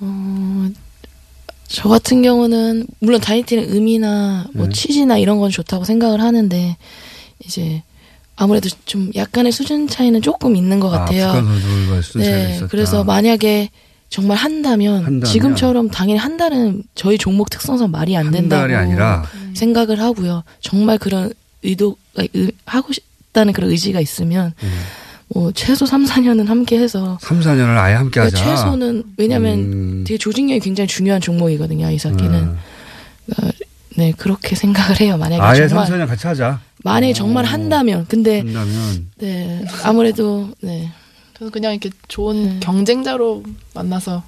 [0.00, 0.70] 어,
[1.68, 4.72] 저 같은 경우는 물론 다이어트는 의미나 뭐 네.
[4.72, 6.76] 취지나 이런 건 좋다고 생각을 하는데
[7.44, 7.82] 이제
[8.36, 11.28] 아무래도 좀 약간의 수준 차이는 조금 있는 것 같아요.
[11.30, 12.66] 아, 수준 차이가 네, 있었다.
[12.68, 13.70] 그래서 만약에
[14.08, 15.24] 정말 한다면, 한다면?
[15.24, 19.24] 지금처럼 당연히 한 달은 저희 종목 특성상 말이 안한 된다고 아니라
[19.54, 20.44] 생각을 하고요.
[20.60, 24.80] 정말 그런 의도가 의- 하고 싶다는 그런 의지가 있으면 음.
[25.28, 28.36] 뭐 최소 3, 4년은 함께 해서 3, 4년을 아예 함께 하자.
[28.38, 30.04] 그러니까 최소는 왜냐면 음.
[30.06, 31.86] 되게 조직력이 굉장히 중요한 종목이거든요.
[31.86, 32.34] 아이스하키는.
[32.34, 32.58] 음.
[33.26, 33.58] 그러니까
[33.96, 35.16] 네 그렇게 생각을 해요.
[35.16, 36.60] 만약에 아예 정말 3, 4년 같이 하자.
[36.84, 37.48] 만약에 정말 어.
[37.48, 40.92] 한다면 근데 한다면 네 아무래도 네
[41.38, 42.60] 저는 그냥 이렇게 좋은 네.
[42.60, 43.42] 경쟁자로
[43.74, 44.22] 만나서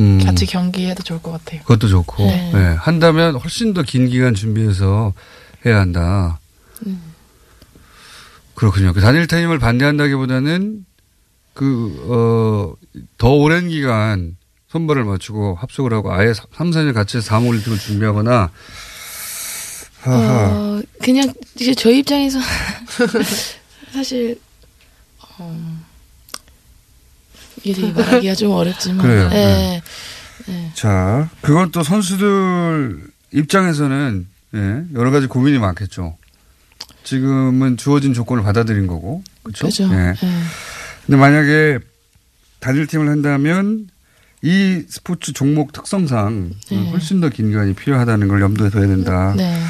[0.00, 0.18] 음.
[0.24, 1.60] 같이 경기해도 좋을 것 같아요.
[1.62, 2.50] 그것도 좋고 네.
[2.52, 2.58] 네.
[2.78, 5.12] 한다면 훨씬 더 긴 기간 준비해서
[5.64, 6.40] 해야 한다.
[6.86, 7.00] 음.
[8.60, 8.92] 그렇군요.
[8.92, 10.84] 그 단일 타임을 반대한다기보다는
[11.54, 12.76] 그, 어,
[13.16, 14.36] 더 오랜 기간
[14.68, 18.50] 손발을 맞추고 합숙을 하고 아예 3, 4년 같이 해서 3, 5, 1등을 준비하거나.
[20.04, 22.38] 어, 그냥 이제 저희 입장에서
[23.92, 24.38] 사실
[25.38, 25.80] 어,
[27.64, 29.28] 이게 되게 말하기가 좀 어렵지만 그래요.
[29.30, 29.82] 네.
[30.74, 36.18] 자, 그건 또 선수들 입장에서는 예, 여러 가지 고민이 많겠죠.
[37.04, 39.22] 지금은 주어진 조건을 받아들인 거고.
[39.42, 39.66] 그렇죠?
[39.66, 39.84] 그죠.
[39.84, 39.88] 예.
[39.88, 40.14] 네.
[41.06, 41.78] 근데 만약에
[42.60, 43.88] 단일 팀을 한다면
[44.42, 46.90] 이 스포츠 종목 특성상 네.
[46.90, 49.34] 훨씬 더 긴 기간이 필요하다는 걸 염두에 둬야 된다.
[49.36, 49.60] 네.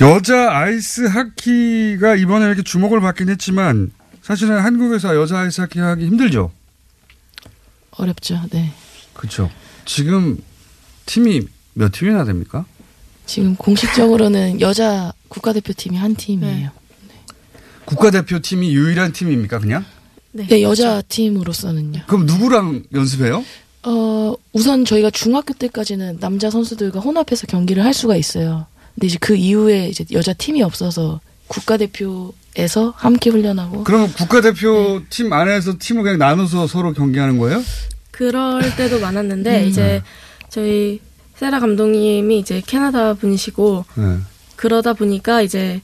[0.00, 3.90] 여자 아이스 하키가 이번에 이렇게 주목을 받긴 했지만
[4.22, 6.52] 사실은 한국에서 여자 아이스 하키 하기 힘들죠.
[7.92, 8.40] 어렵죠.
[8.52, 8.72] 네.
[9.14, 9.50] 그렇죠.
[9.84, 10.38] 지금
[11.06, 12.64] 팀이 몇 팀이나 됩니까?
[13.28, 16.70] 지금 공식적으로는 여자 국가대표팀이 한 팀이에요.
[17.84, 19.84] 국가대표팀이 유일한 팀입니까, 그냥?
[20.32, 22.02] 네, 여자 팀으로서는요.
[22.06, 23.44] 그럼 누구랑 연습해요?
[23.84, 28.66] 어, 우선 저희가 중학교 때까지는 남자 선수들과 혼합해서 경기를 할 수가 있어요.
[28.94, 35.74] 근데 이제 그 이후에 이제 여자 팀이 없어서 국가대표에서 함께 훈련하고 그럼 국가대표 팀 안에서
[35.78, 37.62] 팀을 그냥 나눠서 서로 경기하는 거예요?
[38.10, 39.68] 그럴 때도 많았는데 음.
[39.68, 40.02] 이제
[40.48, 41.00] 저희
[41.38, 44.18] 세라 감독님이 이제 캐나다 분이시고 네.
[44.56, 45.80] 그러다 보니까 이제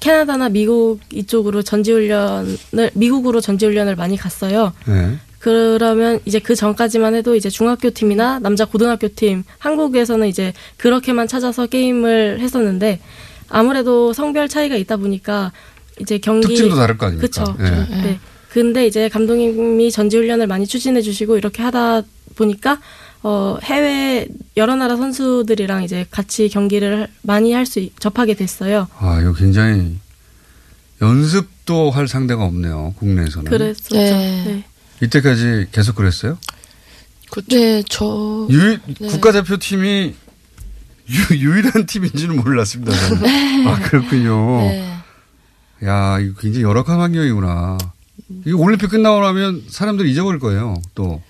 [0.00, 4.72] 캐나다나 미국 이쪽으로 전지훈련을 미국으로 전지훈련을 많이 갔어요.
[4.86, 5.18] 네.
[5.38, 11.66] 그러면 이제 그 전까지만 해도 이제 중학교 팀이나 남자 고등학교 팀 한국에서는 이제 그렇게만 찾아서
[11.66, 13.00] 게임을 했었는데
[13.48, 15.52] 아무래도 성별 차이가 있다 보니까
[16.00, 17.26] 이제 경기 특징도 다를 거 아닙니까?
[17.26, 17.56] 그쵸.
[17.60, 17.64] 예.
[18.02, 18.20] 네.
[18.50, 22.02] 근데 이제 감독님이 전지훈련을 많이 추진해 주시고 이렇게 하다
[22.34, 22.80] 보니까
[23.22, 28.86] 어 해외 여러 나라 선수들이랑 이제 같이 경기를 많이 할 수 접하게 됐어요.
[28.98, 29.98] 아, 이거 굉장히
[31.02, 33.50] 연습도 할 상대가 없네요, 국내에서는.
[33.50, 33.94] 그랬었죠.
[33.96, 34.44] 네.
[34.46, 34.64] 네.
[35.02, 36.38] 이때까지 계속 그랬어요?
[37.48, 39.06] 네, 저 유, 네.
[39.08, 40.14] 국가대표팀이
[41.10, 42.92] 유, 유일한 팀인지는 몰랐습니다.
[42.96, 43.66] 저는.
[43.68, 44.60] 아, 그렇군요.
[44.62, 44.94] 네.
[45.84, 47.78] 야, 이거 굉장히 열악한 환경이구나.
[48.44, 51.22] 이거 올림픽 끝나고 나면 사람들이 잊어버릴 거예요, 또.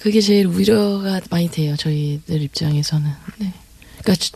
[0.00, 1.74] 그게 제일 우려가 많이 돼요.
[1.76, 3.10] 저희들 입장에서는.
[3.38, 3.52] 네.
[4.02, 4.32] 그러니까 주-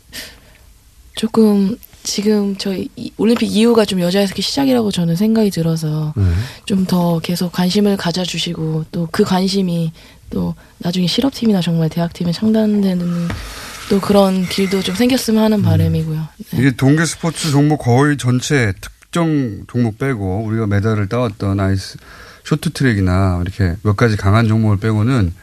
[1.14, 6.25] 조금 지금 저희 이- 올림픽 이후가 좀 여자 스키 시작이라고 저는 생각이 들어서 네.
[6.64, 9.92] 좀더 계속 관심을 가져주시고 또 그 관심이
[10.31, 13.29] 또 나중에 실업팀이나 정말 대학팀에 창단되는
[13.90, 16.29] 또 그런 길도 좀 생겼으면 하는 바람이고요.
[16.53, 16.59] 네.
[16.59, 21.99] 이게 동계 스포츠 종목 거의 전체 특정 종목 빼고 우리가 메달을 따왔던 아이스
[22.44, 25.35] 쇼트트랙이나 이렇게 몇 가지 강한 종목을 빼고는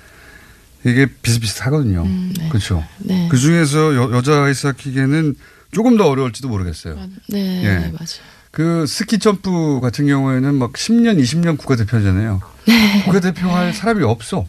[0.85, 2.03] 이게 비슷비슷하거든요.
[2.03, 2.49] 음, 네.
[2.49, 2.83] 그렇죠.
[2.99, 3.27] 네.
[3.29, 5.35] 그 중에서 여, 자 아이스하키계는
[5.71, 6.97] 조금 더 어려울지도 모르겠어요.
[7.27, 7.77] 네, 예.
[7.79, 8.37] 맞아요.
[8.51, 12.41] 그 스키 점프 같은 경우에는 막 10년, 20년 국가대표잖아요.
[12.67, 13.03] 네.
[13.03, 14.45] 국가대표 할 사람이 없어.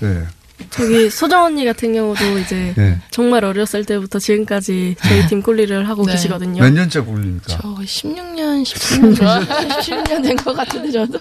[0.00, 0.24] 네.
[0.70, 2.98] 저기 소정 언니 같은 경우도 이제 네.
[3.10, 6.12] 정말 어렸을 때부터 지금까지 저희 팀 꼴리를 하고 네.
[6.12, 6.62] 계시거든요.
[6.62, 7.44] 몇 년째 굴립니까?
[7.48, 11.18] 저 16년, 17년, 17년 된 것 같은데 저도.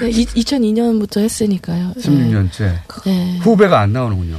[0.00, 1.92] 네, 2002년부터 했으니까요.
[1.98, 2.78] 16년째.
[3.04, 3.38] 네.
[3.38, 4.38] 후배가 안 나오는군요.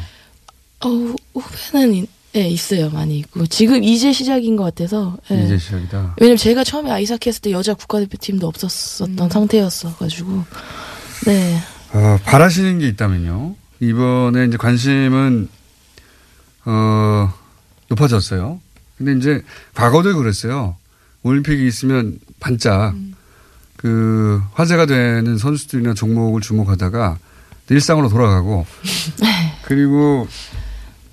[0.82, 2.90] 어, 후- 후배는 이- 네, 있어요.
[2.90, 3.46] 많이 있고.
[3.48, 5.18] 지금 이제 시작인 것 같아서.
[5.30, 5.44] 네.
[5.46, 6.16] 이제 시작이다.
[6.20, 10.44] 왜냐면 제가 처음에 아이스하키 했을 때 여자 국가대표팀도 없었었던 상태였어 가지고.
[11.26, 11.60] 네.
[11.94, 13.56] 어, 바라시는 게 있다면요.
[13.90, 15.50] 이번에 이제 관심은
[16.66, 17.34] 어
[17.90, 18.60] 높아졌어요.
[18.98, 19.44] 근데 이제
[19.74, 20.78] 과거도 그랬어요.
[21.24, 22.96] 올림픽이 있으면 반짝
[23.78, 27.18] 그 화제가 되는 선수들이나 종목을 주목하다가
[27.70, 28.66] 일상으로 돌아가고
[29.64, 30.28] 그리고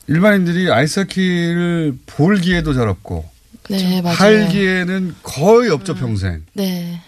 [0.07, 3.29] 일반인들이 아이스하키를 볼 기회도 잘 없고
[3.69, 4.01] 네.
[4.01, 6.45] 할 기회는 거의 없죠 평생.
[6.53, 7.01] 네.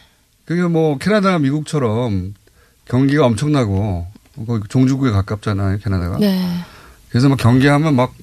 [0.44, 2.34] 그게 뭐 캐나다, 미국처럼
[2.84, 4.11] 경기가 엄청나고
[4.68, 6.18] 종주국에 가깝잖아요, 캐나다가.
[6.18, 6.64] 네.
[7.10, 8.14] 그래서 막 경기하면 막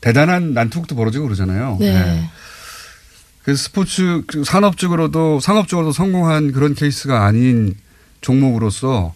[0.00, 1.78] 대단한 난투극도 벌어지고 그러잖아요.
[1.80, 2.28] 네.
[3.42, 7.74] 그래서 스포츠 그 산업적으로도 상업적으로도 성공한 그런 케이스가 아닌
[8.20, 9.14] 종목으로서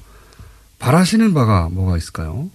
[0.79, 2.51] 바라시는 바가 뭐가 있을까요?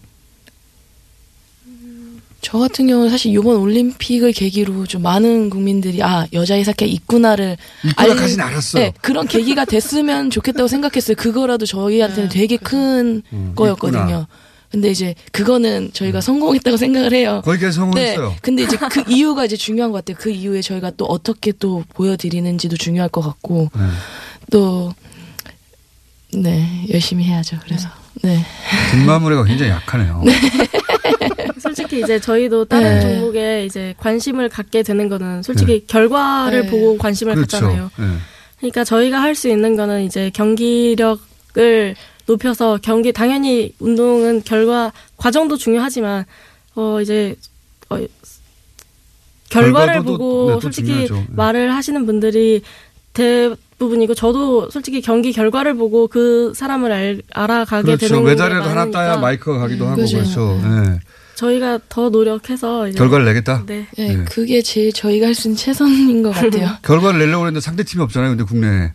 [2.43, 8.45] 저 같은 경우는 사실 이번 올림픽을 계기로 좀 많은 국민들이 아 여자 아이스하키가 있구나를 있구나까지는
[8.45, 8.83] 알았어요.
[8.83, 11.15] 네, 그런 계기가 됐으면 좋겠다고 생각했어요.
[11.15, 14.01] 그거라도 저희한테는 되게 큰 음, 거였거든요.
[14.01, 14.27] 있구나.
[14.69, 17.41] 근데 이제 그거는 저희가 성공했다고 생각을 해요.
[17.45, 18.29] 거기까지 성공했어요.
[18.29, 18.37] 네.
[18.41, 20.17] 근데 이제 그 이유가 이제 중요한 것 같아요.
[20.19, 23.83] 그 이후에 저희가 또 어떻게 또 보여드리는지도 중요할 것 같고 네.
[24.51, 24.93] 또
[26.33, 27.57] 네, 열심히 해야죠.
[27.63, 27.87] 그래서
[28.21, 28.43] 네.
[28.91, 30.23] 뒷마무리가 굉장히 약하네요.
[31.93, 33.01] 솔직히 이제 저희도 다른 네.
[33.01, 36.69] 종목에 이제 관심을 갖게 되는 거는 솔직히 결과를 네.
[36.69, 37.57] 보고 관심을 그렇죠.
[37.59, 37.91] 갖잖아요.
[37.97, 38.05] 네.
[38.57, 46.25] 그러니까 저희가 할 수 있는 거는 이제 경기력을 높여서 경기 당연히 운동은 결과 과정도 중요하지만
[46.75, 47.35] 어 이제
[47.89, 47.97] 어
[49.49, 51.15] 결과를 보고 네, 또 솔직히 중요하죠.
[51.15, 51.25] 네.
[51.31, 52.61] 말을 하시는 분들이
[53.13, 58.07] 대 부분이고 저도 솔직히 경기 결과를 보고 그 사람을 알, 알아가게 그렇죠.
[58.07, 60.17] 되는 게 메달이라도 하나 따야 마이크가 가기도 하고 그죠.
[60.17, 60.59] 그렇죠.
[60.63, 60.99] 네.
[61.35, 63.63] 저희가 더 노력해서 이제 결과를 내겠다.
[63.65, 63.87] 네.
[63.97, 64.23] 네, 네.
[64.25, 66.77] 그게 제일 저희가 할 수 있는 최선인 것 같아요.
[66.83, 68.29] 결과를 내려고 했는데 상대 팀이 없잖아요.
[68.31, 68.91] 근데 국내에.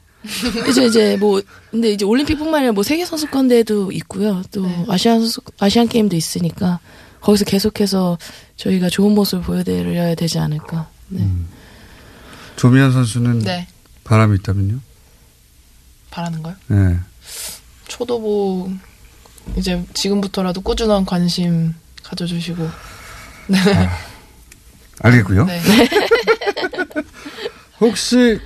[0.68, 4.42] 이제 이제 뭐 근데 이제 올림픽뿐만 아니라 뭐 세계 선수권 대회도 있고요.
[4.52, 4.84] 또 네.
[4.88, 6.80] 아시안 선수 아시안 게임도 있으니까
[7.20, 8.18] 거기서 계속해서
[8.56, 10.88] 저희가 좋은 모습을 보여드려야 되지 않을까.
[11.08, 11.26] 네.
[12.56, 13.66] 조미연 선수는 네.
[14.04, 14.78] 바람이 있다면요?
[16.10, 16.54] 바라는 거요?
[16.68, 16.98] 네.
[17.86, 18.70] 초도부
[19.56, 21.74] 이제 지금부터라도 꾸준한 관심
[22.08, 22.70] 가져주시고
[23.48, 23.58] 네.
[25.00, 25.44] 알겠고요.
[25.46, 25.60] 네.
[27.80, 28.40] 혹시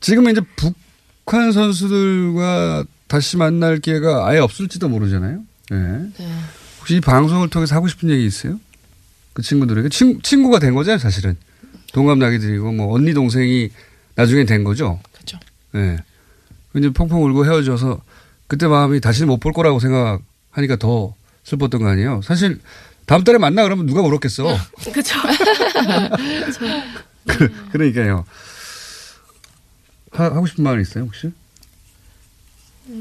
[0.00, 5.40] 지금 이제 북한 선수들과 다시 만날 기회가 아예 없을지도 모르잖아요.
[5.70, 5.76] 네.
[6.18, 6.32] 네.
[6.78, 8.58] 혹시 이 방송을 통해서 하고 싶은 얘기 있어요?
[9.32, 11.36] 그 친구들에게 친, 친구가 된 거죠, 사실은.
[11.92, 13.70] 동갑 나이들이고 뭐 언니 동생이
[14.14, 15.00] 나중에 된 거죠.
[15.12, 15.38] 그렇죠.
[15.72, 15.96] 네.
[16.76, 18.00] 이제 펑펑 울고 헤어져서
[18.46, 21.14] 그때 마음이 다시는 못 볼 거라고 생각하니까 더
[21.50, 22.20] 슬펐던 거 아니에요.
[22.22, 22.60] 사실
[23.06, 24.44] 다음 달에 만나 그러면 누가 울었겠어.
[24.92, 25.16] 그쵸.
[27.26, 28.24] 그, 그러니까요.
[30.12, 31.30] 하, 하고 싶은 말 있어요, 혹시?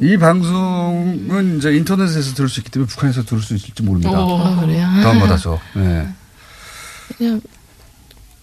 [0.02, 4.12] 이 방송은 이제 인터넷에서 들을 수 있기 때문에 북한에서 들을 수 있을지 모릅니다.
[4.16, 4.86] 아, 그래요?
[5.02, 5.60] 다운받아서.
[5.76, 6.08] 네.
[7.18, 7.42] 그냥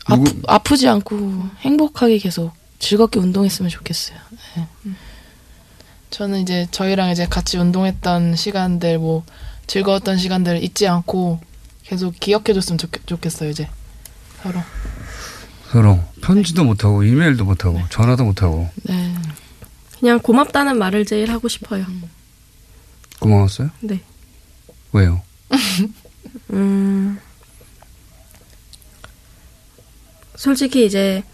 [0.09, 4.19] 누구- 아프, 아프지 않고 행복하게 계속 즐겁게 운동했으면 좋겠어요.
[4.57, 4.69] 네.
[6.11, 9.25] 저는 이제 저희랑 이제 같이 운동했던 시간들 뭐
[9.67, 11.41] 즐거웠던 시간들 잊지 않고
[11.83, 13.69] 계속 기억해줬으면 좋겠, 좋겠어요 이제
[14.43, 14.61] 서로.
[15.71, 19.15] 서로 편지도 못하고 이메일도 못하고 전화도 못하고 네.
[19.99, 21.85] 그냥 고맙다는 말을 제일 하고 싶어요.
[23.21, 23.71] 고마웠어요?
[23.81, 24.01] 네.
[24.93, 25.23] 왜요?
[26.51, 27.19] 음,
[30.37, 31.25] 솔직히 이제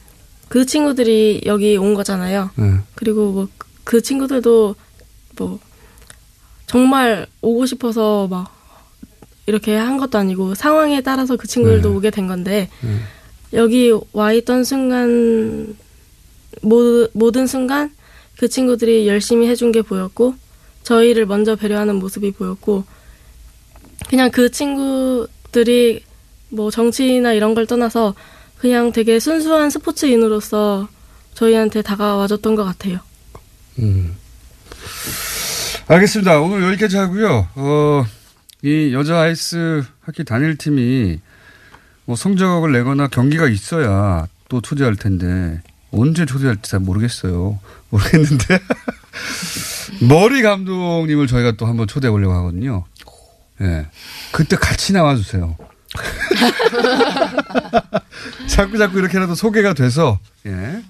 [0.48, 2.50] 그 친구들이 여기 온 거잖아요.
[2.56, 2.78] 네.
[2.94, 3.48] 그리고 뭐
[3.84, 4.74] 그 친구들도
[5.36, 5.58] 뭐
[6.72, 8.50] 정말 오고 싶어서 막
[9.44, 11.94] 이렇게 한 것도 아니고 상황에 따라서 그 친구들도 네.
[11.94, 12.96] 오게 된 건데 네.
[13.52, 15.76] 여기 와 있던 순간
[16.62, 17.94] 모, 모든 순간
[18.38, 20.34] 그 친구들이 열심히 해준 게 보였고
[20.82, 22.84] 저희를 먼저 배려하는 모습이 보였고
[24.08, 26.02] 그냥 그 친구들이
[26.48, 28.14] 뭐 정치나 이런 걸 떠나서
[28.56, 30.88] 그냥 되게 순수한 스포츠인으로서
[31.34, 33.00] 저희한테 다가와줬던 것 같아요.
[33.78, 34.16] 음.
[35.92, 36.40] 알겠습니다.
[36.40, 37.48] 오늘 여기까지 하고요.
[37.54, 38.06] 어,
[38.62, 41.20] 이 여자 아이스 하키 단일팀이
[42.06, 47.60] 뭐 성적을 내거나 경기가 있어야 또 초대할 텐데 언제 초대할지 잘 모르겠어요.
[47.90, 48.58] 모르겠는데
[50.08, 52.86] 머리 감독님을 저희가 또 한번 초대해 보려고 하거든요.
[53.60, 53.86] 예.
[54.32, 55.58] 그때 같이 나와 주세요.
[58.48, 60.82] 자꾸 자꾸 이렇게라도 소개가 돼서 예.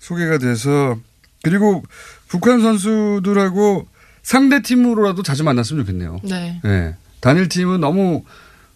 [0.00, 0.98] 소개가 돼서
[1.42, 1.82] 그리고
[2.28, 3.88] 북한 선수들하고
[4.22, 6.20] 상대 팀으로라도 자주 만났으면 좋겠네요.
[6.22, 6.60] 네.
[6.64, 6.94] 예.
[7.20, 8.24] 단일 팀은 너무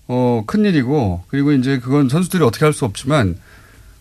[0.09, 3.39] 어, 큰 일이고 그리고 이제 그건 선수들이 어떻게 할 수 없지만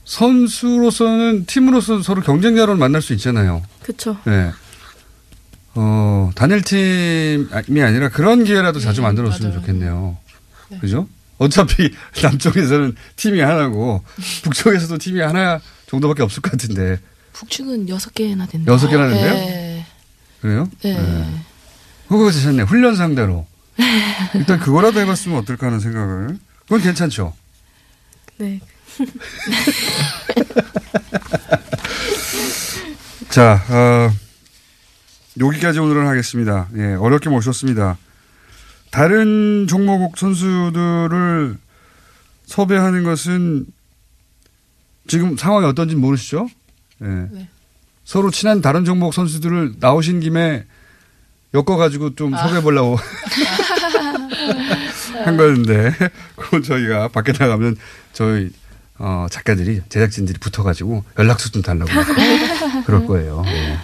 [0.05, 3.63] 선수로서는 팀으로서 서로 경쟁자로 만날 수 있잖아요.
[3.81, 4.15] 그쵸.
[4.27, 4.51] 예.
[5.73, 10.17] 어, 단일 팀이 아니라 그런 기회라도 자주 만들었으면 좋겠네요.
[10.79, 11.07] 그죠?
[11.37, 11.91] 어차피
[12.23, 14.03] 남쪽에서는 팀이 하나고
[14.43, 16.99] 북쪽에서도 팀이 하나 정도밖에 없을 것 같은데.
[17.33, 18.71] 북측은 여섯 개나 된다.
[18.71, 19.33] 여섯 개나 된대요?
[19.33, 19.74] 네.
[20.45, 20.69] 그래요?
[20.83, 21.43] 네.
[22.07, 22.61] 그거 괜찮네.
[22.63, 23.47] 훈련 상대로.
[24.35, 26.37] 일단 그거라도 해봤으면 어떨까 하는 생각을.
[26.65, 27.33] 그건 괜찮죠.
[28.37, 28.59] 네.
[33.29, 34.11] 자, 어,
[35.39, 36.67] 여기까지 오늘은 하겠습니다.
[36.75, 37.97] 예, 어렵게 모셨습니다.
[38.91, 41.57] 다른 종목 선수들을
[42.45, 43.65] 섭외하는 것은
[45.07, 46.47] 지금 상황이 어떤지 모르시죠?
[47.01, 47.07] 예.
[47.31, 47.49] 네.
[48.05, 50.65] 서로 친한 다른 종목 선수들을 나오신 김에
[51.53, 52.97] 엮어가지고 좀 섭외해 보려고
[55.25, 55.91] 한 거였는데,
[56.37, 57.77] 그건 저희가 밖에 나가면
[58.13, 58.51] 저희
[58.97, 62.05] 어, 작가들이, 제작진들이 붙어가지고 연락처 좀 달라고 막
[62.85, 63.43] 그럴 거예요.
[63.47, 63.77] 예.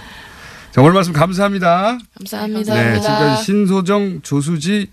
[0.72, 1.98] 자, 오늘 말씀 감사합니다.
[2.18, 2.74] 감사합니다.
[2.74, 4.90] 네, 지금까지 신소정, 조수지,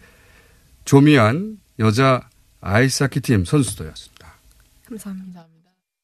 [0.85, 2.29] 조미안 여자
[2.61, 4.27] 아이스하키 팀 선수들이었습니다.
[4.89, 5.45] 감사합니다.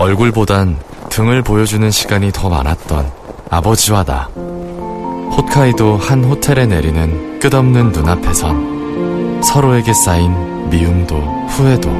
[0.00, 0.78] 얼굴보단
[1.10, 3.12] 등을 보여주는 시간이 더 많았던
[3.50, 4.30] 아버지와 나.
[4.34, 11.16] 홋카이도 한 호텔에 내리는 끝없는 눈앞에선 서로에게 쌓인 미움도
[11.48, 11.90] 후회도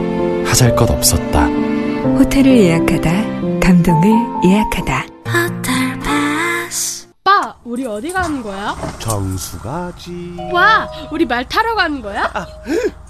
[0.46, 1.44] 하잘 것 없었다.
[1.44, 4.11] 호텔을 예약하다, 감동을
[4.46, 5.05] 예약하다.
[7.22, 8.74] 오빠, 우리 어디 가는 거야?
[8.98, 10.36] 정수 가지.
[10.51, 12.32] 와, 우리 말 타러 가는 거야?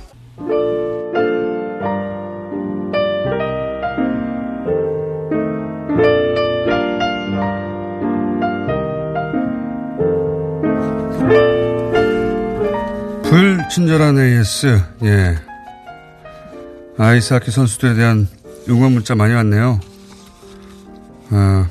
[13.31, 15.35] 불친절한 AS, 예.
[16.97, 18.27] 아이스하키 선수들에 대한
[18.67, 19.79] 응원 문자 많이 왔네요.
[21.29, 21.65] 어,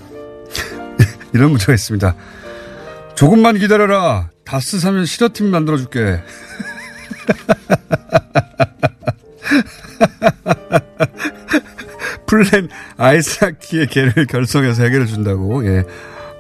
[1.35, 2.17] 이런 문자가 있습니다.
[3.15, 4.31] 조금만 기다려라.
[4.43, 6.23] 다스 사면 실어팀 만들어줄게.
[12.27, 15.63] 플랜 아이스하키의 개를 결성해서 해결해 준다고.
[15.67, 15.85] 예.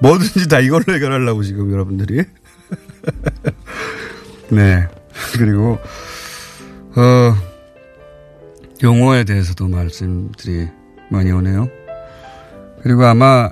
[0.01, 2.25] 뭐든지 다 이걸로 해결하려고 지금 여러분들이.
[4.49, 4.89] 네.
[5.39, 5.79] 그리고,
[6.97, 7.35] 어,
[8.83, 10.69] 용어에 대해서도 말씀들이
[11.11, 11.69] 많이 오네요.
[12.83, 13.51] 그리고 아마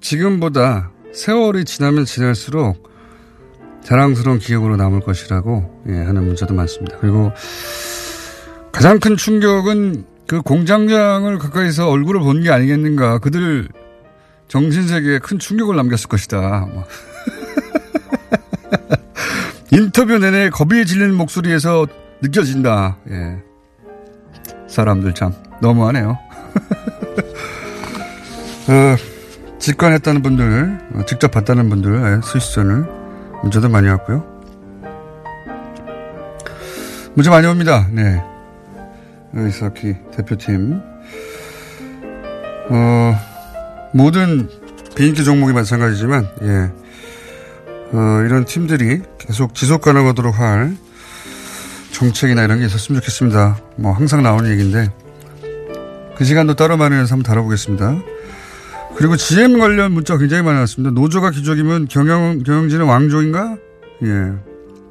[0.00, 2.88] 지금보다 세월이 지나면 지날수록
[3.82, 6.98] 자랑스러운 기억으로 남을 것이라고 예, 하는 문자도 많습니다.
[7.00, 7.32] 그리고
[8.70, 13.18] 가장 큰 충격은 그 공장장을 가까이서 얼굴을 본 게 아니겠는가.
[13.18, 13.68] 그들
[14.48, 16.68] 정신세계에 큰 충격을 남겼을 것이다.
[19.70, 19.78] 뭐.
[19.78, 21.86] 인터뷰 내내 겁이 질리는 목소리에서
[22.22, 22.98] 느껴진다.
[23.10, 23.38] 예.
[24.68, 26.18] 사람들 참 너무하네요.
[28.68, 28.96] 어,
[29.58, 32.86] 직관했다는 분들, 어, 직접 봤다는 분들 예, 수시전을
[33.42, 34.24] 문자도 많이 왔고요.
[37.14, 37.86] 문자 많이 옵니다.
[37.90, 38.22] 네.
[39.34, 40.80] 이사키 대표팀.
[42.70, 43.18] 어,
[43.92, 44.48] 모든
[44.94, 46.70] 비인기 종목이 마찬가지지만, 예.
[47.92, 50.76] 어, 이런 팀들이 계속 지속 가능하도록 할
[51.92, 53.60] 정책이나 이런 게 있었으면 좋겠습니다.
[53.76, 54.90] 뭐 항상 나오는 얘기인데
[56.16, 58.02] 그 시간도 따로 마련해서 한번 다뤄보겠습니다.
[58.96, 60.92] 그리고 GM 관련 문자 굉장히 많이 왔습니다.
[60.92, 63.56] 노조가 귀족이면 경영, 경영진은 왕족인가?
[64.02, 64.32] 예.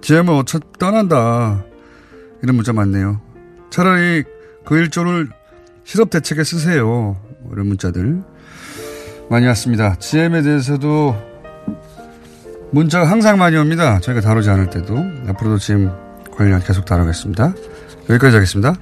[0.02, 1.64] GM은 어차피 떠난다.
[2.42, 3.22] 이런 문자 많네요.
[3.70, 4.24] 차라리
[4.66, 5.30] 그 일조를
[5.84, 7.18] 실업 대책에 쓰세요.
[7.52, 8.22] 이런 문자들
[9.30, 9.96] 많이 왔습니다.
[9.96, 11.29] GM에 대해서도
[12.72, 14.00] 문자가 항상 많이 옵니다.
[14.00, 14.96] 저희가 다루지 않을 때도.
[15.28, 15.90] 앞으로도 GM
[16.32, 17.54] 관련 계속 다루겠습니다.
[18.10, 18.76] 여기까지 하겠습니다.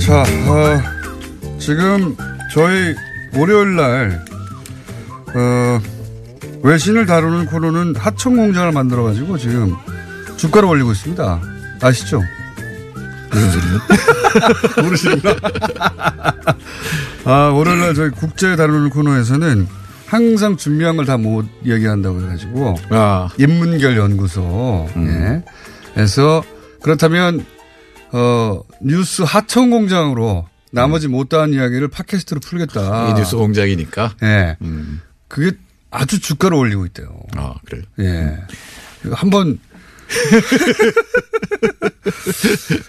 [0.00, 2.16] 자, 어, 지금
[2.52, 2.96] 저희
[3.36, 4.24] 월요일 날,
[5.36, 5.99] 어,
[6.62, 9.74] 외신을 다루는 코너는 하청 공장을 만들어 가지고 지금
[10.36, 11.40] 주가를 올리고 있습니다.
[11.82, 12.20] 아시죠?
[13.30, 13.80] 무슨 소리요?
[14.82, 15.34] 모르시는구나.
[17.24, 19.66] 아, 월요일 날 저희 국제 다루는 코너에서는
[20.06, 22.76] 항상 준비한 걸 다 못 얘기한다고 해가지고.
[23.38, 24.88] 인문결 연구소.
[24.96, 25.44] 예.
[25.94, 26.42] 그래서
[26.82, 27.44] 그렇다면,
[28.12, 33.10] 어, 뉴스 하청 공장으로 나머지 못다한 이야기를 팟캐스트로 풀겠다.
[33.10, 34.14] 이 뉴스 공장이니까.
[34.24, 34.56] 예.
[35.28, 35.56] 그게
[35.90, 37.08] 아주 주가를 올리고 있대요.
[37.36, 37.82] 아, 그래요?
[37.98, 38.36] 예.
[39.12, 39.58] 한번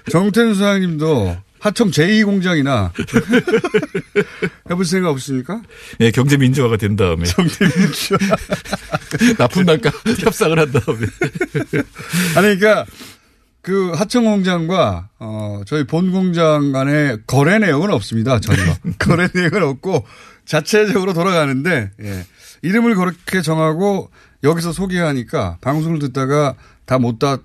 [0.09, 2.91] 정태준 소장님도 하청 제2공장이나
[4.69, 5.61] 해볼 생각 없습니까?
[5.99, 7.23] 예, 경제 민주화가 된 다음에.
[7.25, 8.17] 경제 민주화.
[9.37, 11.07] 납품 단가 협상을 한 다음에.
[12.35, 12.85] 아니, 그러니까
[13.61, 18.39] 그 하청 공장과 어 저희 본 공장 간의 거래 내용은 없습니다.
[18.39, 18.61] 전혀
[18.97, 20.05] 거래 내용은 없고
[20.45, 22.25] 자체적으로 돌아가는데 예.
[22.61, 24.09] 이름을 그렇게 정하고
[24.43, 26.55] 여기서 소개하니까 방송을 듣다가
[26.85, 27.37] 다 못 다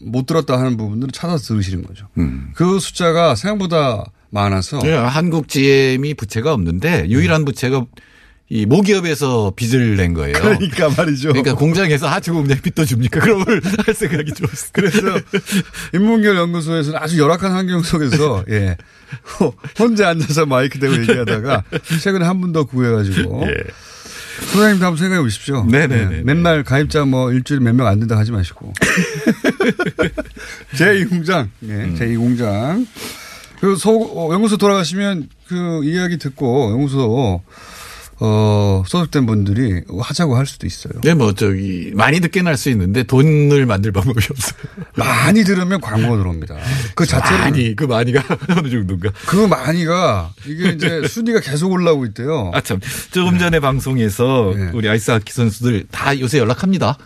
[0.00, 2.08] 못 들었다 하는 부분들은 찾아서 들으시는 거죠.
[2.54, 7.86] 그 숫자가 생각보다 많아서 예, 한국 GM이 부채가 없는데 유일한 부채가
[8.50, 10.34] 이 모기업에서 빚을 낸 거예요.
[10.34, 11.28] 그러니까 말이죠.
[11.28, 13.20] 그러니까 공장에서 하청 공장 빚도 줍니까?
[13.20, 14.70] 그런 걸 할 생각이 들었어요.
[14.72, 14.98] 그래서
[15.94, 18.76] 인문결 연구소에서는 아주 열악한 환경 속에서 예
[19.78, 21.62] 혼자 앉아서 마이크 대고 얘기하다가
[22.02, 23.54] 최근에 한 분 더 구해가지고 예.
[24.52, 25.64] 소장님도 한번 생각해 보십시오.
[25.64, 26.18] 네네네.
[26.18, 28.72] 예, 맨날 가입자 뭐 일주일에 몇 명 안 된다 하지 마시고
[30.76, 32.86] 제2공장, 예, 제2공장.
[33.60, 37.40] 그 소, 어, 연구소 돌아가시면 그 이야기 듣고 연구소
[38.26, 40.94] 어, 소속된 분들이 하자고 할 수도 있어요.
[41.02, 44.56] 네, 뭐 저기 많이 늦게 날 수 있는데 돈을 만들 방법이 없어요.
[44.96, 46.56] 많이 들으면 광고가 들어옵니다.
[46.94, 48.22] 그 자체로 많이 그 많이가
[48.56, 49.10] 어느 정도인가?
[49.26, 52.50] 그 많이가 이게 이제 순위가 계속 올라오고 있대요.
[52.54, 56.96] 아 참 조금 전에 방송에서 우리 아이스 하키 선수들 다 요새 연락합니다.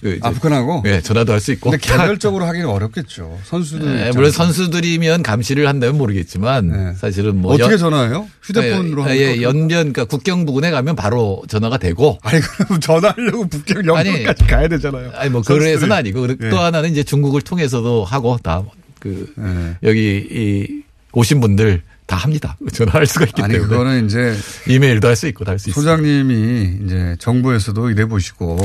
[0.00, 1.70] 그 이제 아프간하고 네, 전화도 할 수 있고.
[1.70, 3.38] 근데 개별적으로 하기는 어렵겠죠.
[3.44, 3.84] 선수들.
[3.86, 4.18] 네, 입장에서.
[4.18, 8.28] 물론 선수들이면 감시를 한다면 모르겠지만 사실은 뭐 어떻게 연- 전화해요?
[8.42, 9.42] 휴대폰으로 예, 하는 예, 거?
[9.42, 12.18] 연변 그러니까 국경 부근에 가면 바로 전화가 되고.
[12.22, 15.10] 아니 그럼 전화하려고 북경 연변까지 가야 되잖아요.
[15.14, 15.70] 아니 뭐 선수들이.
[15.70, 16.48] 그래서는 아니고 예.
[16.50, 19.88] 또 하나는 이제 중국을 통해서도 하고 다그 예.
[19.88, 20.82] 여기 이
[21.12, 22.56] 오신 분들 다 합니다.
[22.72, 23.68] 전화할 수가 있기 아니 때문에.
[23.70, 24.34] 그거는 이제
[24.66, 25.80] 이메일도 할 수 있고 다 할 수 있어요.
[25.82, 28.58] 소장님이 이제 정부에서도 일해 보시고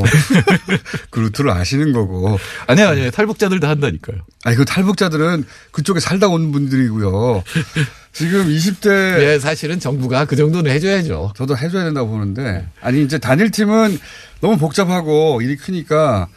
[1.10, 2.38] 그 루트를 아시는 거고.
[2.66, 3.10] 아니요, 아니요.
[3.10, 4.18] 탈북자들 다 한다니까요.
[4.44, 7.44] 아니 그 탈북자들은 그쪽에 살다 온 분들이고요.
[8.12, 11.34] 지금 20대 예, 사실은 정부가 그 정도는 해줘야죠.
[11.36, 13.98] 저도 해줘야 된다고 보는데 아니 이제 단일팀은
[14.40, 16.28] 너무 복잡하고 일이 크니까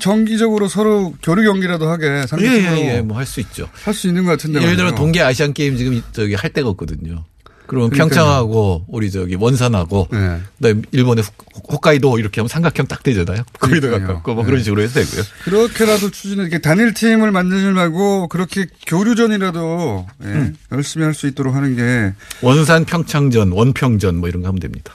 [0.00, 3.68] 정기적으로 서로 교류 경기라도 하게 예, 상대적으로 예, 예, 뭐 할 수 있죠.
[3.84, 4.94] 할 수 있는 것 같은데 예를 들어.
[4.94, 7.24] 동계 아시안 게임 지금 저기 할 데가 없거든요.
[7.68, 8.08] 그러면 그러니까요.
[8.08, 10.40] 평창하고 우리 저기 원산하고 네.
[10.58, 13.42] 그다음에 일본의 훅- 홋카이도 이렇게 하면 삼각형 딱 되잖아요.
[13.58, 13.90] 거기도.
[13.90, 14.50] 가깝고 뭐 네.
[14.50, 15.22] 그런 식으로 해도 되고요.
[15.44, 20.56] 그렇게라도 추진을 이렇게 단일 팀을 만들지 말고 그렇게 교류전이라도 예, 음.
[20.72, 24.94] 열심히 할 수 있도록 하는 게 원산 평창전, 원평전 뭐 이런 거 하면 됩니다.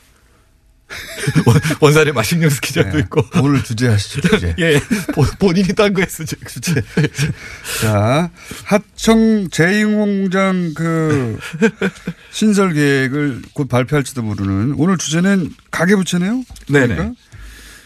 [1.45, 3.25] 원- 원산에 맛있는 스키장도 있고.
[3.41, 4.55] 오늘 주제 하시죠 주제.
[4.59, 4.79] 예,
[5.13, 6.23] 본- 본인이 딴 거 했어.
[6.23, 6.81] 주제.
[7.81, 8.29] 자,
[8.65, 11.39] 하청 제2공장 그
[12.31, 16.43] 신설 계획을 곧 발표할지도 모르는 오늘 주제는 가계부채네요?
[16.69, 16.95] 네네.
[16.95, 17.13] 그러니까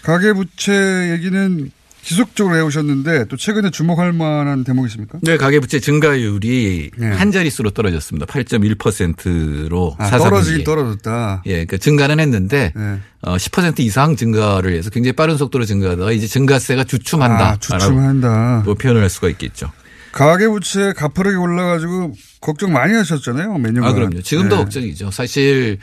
[0.03, 1.72] 가계부채 얘기는
[2.06, 5.18] 지속적으로 해오셨는데 또 최근에 주목할 만한 대목이 있습니까?
[5.24, 7.08] 네, 가계부채 증가율이 네.
[7.08, 8.28] 한 자릿수로 떨어졌습니다.
[8.28, 10.12] 8.1%로 아.
[10.12, 11.41] 떨어지긴 떨어졌다.
[11.47, 12.99] 예, 그 증가는 했는데 네.
[13.24, 17.49] 어, 10% 이상 증가를 해서 굉장히 빠른 속도로 증가하다가 이제 증가세가 주춤한다.
[17.49, 18.62] 아, 주춤한다.
[18.66, 19.72] 뭐 표현을 할 수가 있겠죠.
[20.12, 23.84] 가계부채 가파르게 올라가지고 걱정 많이 하셨잖아요, 매년간.
[23.84, 24.22] 아, 그럼요.
[24.22, 24.64] 지금도 네.
[24.64, 25.10] 걱정이죠.
[25.10, 25.80] 사실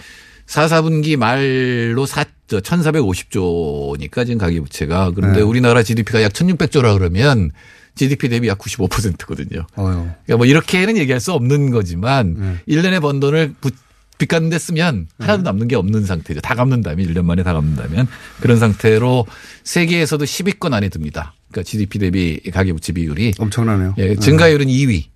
[0.46, 2.24] 4, 4분기 말로 4,
[2.60, 5.12] 1,450조니까 지금 가계부채가.
[5.14, 5.42] 그런데 네.
[5.42, 7.50] 우리나라 GDP가 약 1,600조라 그러면
[7.94, 9.66] GDP 대비 약 95%거든요.
[9.76, 9.86] 어휴.
[10.24, 12.54] 그러니까 뭐 이렇게는 얘기할 수 없는 거지만 네.
[12.66, 13.70] 일 1년에 번 돈을 부-
[14.18, 16.40] 빚 갚는 데 쓰면 하나도 남는 게 없는 상태죠.
[16.40, 18.06] 다 갚는다면 1년 만에 다 갚는다면
[18.40, 19.26] 그런 상태로
[19.64, 21.34] 세계에서도 10위권 안에 듭니다.
[21.50, 23.94] 그러니까 GDP 대비 가계부채 비율이 엄청나네요.
[23.98, 25.06] 예, 증가율은 2위.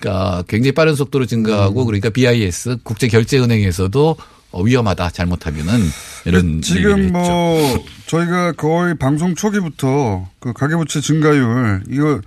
[0.00, 1.86] 그러니까 굉장히 빠른 속도로 증가하고 음.
[1.86, 4.16] 그러니까 BIS 국제결제은행에서도 어,
[4.62, 5.80] 위험하다 잘못하면은
[6.24, 7.84] 이런 지금 뭐 했죠.
[8.06, 12.20] 저희가 거의 방송 초기부터 그 가계부채 증가율 이거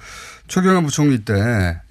[0.50, 1.34] 최경환 부총리 때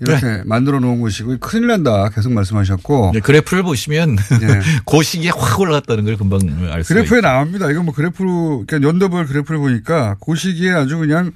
[0.01, 4.61] 이렇게 만들어 놓은 것이고 큰일 난다 계속 말씀하셨고 네, 그래프를 보시면 예.
[4.85, 7.29] 그 시기에 확 올라갔다는 걸 금방 알 수가 그래프에 있죠.
[7.29, 7.71] 나옵니다.
[7.71, 11.33] 이거 뭐 그래프로 그러니까 연도별 그래프를 보니까 그 시기에 아주 그냥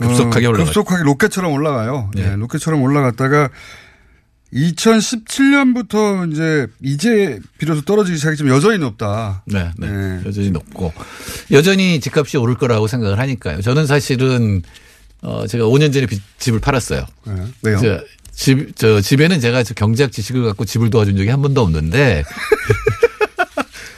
[0.00, 0.72] 급속하게 어, 올라갔죠.
[0.72, 2.10] 급속하게 로켓처럼 올라가요.
[2.14, 2.32] 네.
[2.32, 3.48] 예, 로켓처럼 올라갔다가
[4.52, 9.42] 2017년부터 이제 이제 비로소 떨어지기 시작했지만 여전히 높다.
[9.46, 10.20] 네, 네.
[10.24, 10.92] 여전히 높고
[11.50, 13.60] 여전히 집값이 오를 거라고 생각을 하니까요.
[13.60, 14.62] 저는 사실은
[15.22, 17.04] 어 제가 5년 전에 빚- 집을 팔았어요.
[17.26, 17.32] 네.
[17.62, 17.78] 왜요?
[17.80, 18.00] 저,
[18.32, 22.22] 집, 저 집에는 제가 저 경제학 지식을 갖고 집을 도와준 적이 한 번도 없는데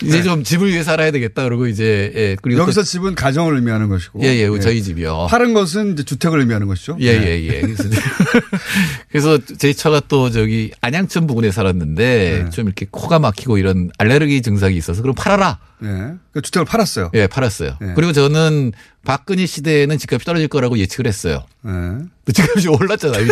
[0.09, 2.63] 이제 좀 집을 위해 살아야 되겠다 그러고 이제 예 그리고 네.
[2.63, 4.21] 여기서 집은 가정을 의미하는 것이고.
[4.23, 5.29] 예, 예, 저희 집이요.
[5.31, 6.97] 파는 것은 이제 주택을 의미하는 것이죠.
[7.01, 7.27] 예, 네.
[7.43, 7.61] 예, 예.
[7.61, 7.85] 그래서,
[9.11, 12.51] 그래서 제 차가 또 저기 안양천 부근에 살았는데 네.
[12.51, 15.59] 좀 이렇게 코가 막히고 이런 알레르기 증상이 있어서 그럼 팔아라.
[15.85, 16.15] 예.
[16.33, 17.11] 그 주택을 팔았어요.
[17.15, 17.77] 예, 팔았어요.
[17.83, 17.93] 예.
[17.95, 18.73] 그리고 저는
[19.05, 21.45] 박근혜 시대에는 집값이 떨어질 거라고 예측을 했어요.
[21.67, 22.33] 예.
[22.33, 23.27] 집값이 올랐잖아요.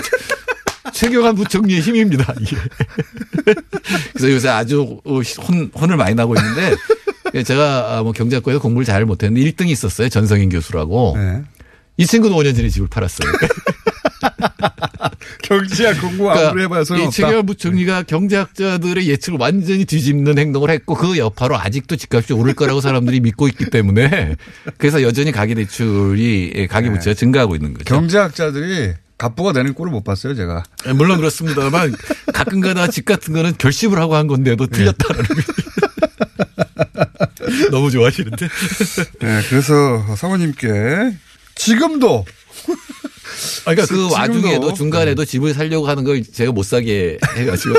[0.93, 2.34] 최경환 부총리의 힘입니다.
[2.41, 2.57] 이게.
[4.12, 6.74] 그래서 요새 아주 혼, 혼을 많이 나고 있는데
[7.45, 10.09] 제가 뭐 경제학과에서 공부를 잘 못했는데 1등이 있었어요.
[10.09, 11.14] 전성인 교수라고.
[11.16, 11.43] 네.
[11.99, 13.32] 이 친구는 5년 전에 집을 팔았어요.
[15.43, 17.43] 경제학 공부 아무리 해봐야 이 소용없다.
[17.43, 23.49] 부총리가 경제학자들의 예측을 완전히 뒤집는 행동을 했고 그 여파로 아직도 집값이 오를 거라고 사람들이 믿고
[23.49, 24.37] 있기 때문에
[24.76, 27.95] 그래서 여전히 가계대출이 예, 가계부채가 증가하고 있는 거죠.
[27.95, 30.62] 경제학자들이 갑부가 되는 꼴을 못 봤어요, 제가.
[30.87, 31.95] 예, 물론 그렇습니다만
[32.35, 35.43] 가끔가다 집 같은 거는 결심을 하고 한 건데도 틀렸다라는 게
[37.71, 38.49] 너무 좋아하시는데.
[39.21, 41.17] 네, 그래서 사모님께
[41.55, 42.25] 지금도
[43.67, 44.12] 아, 그러니까 그.
[44.12, 47.75] 와중에도 중간에도 집을 살려고 하는 걸 제가 못 사게 해가지고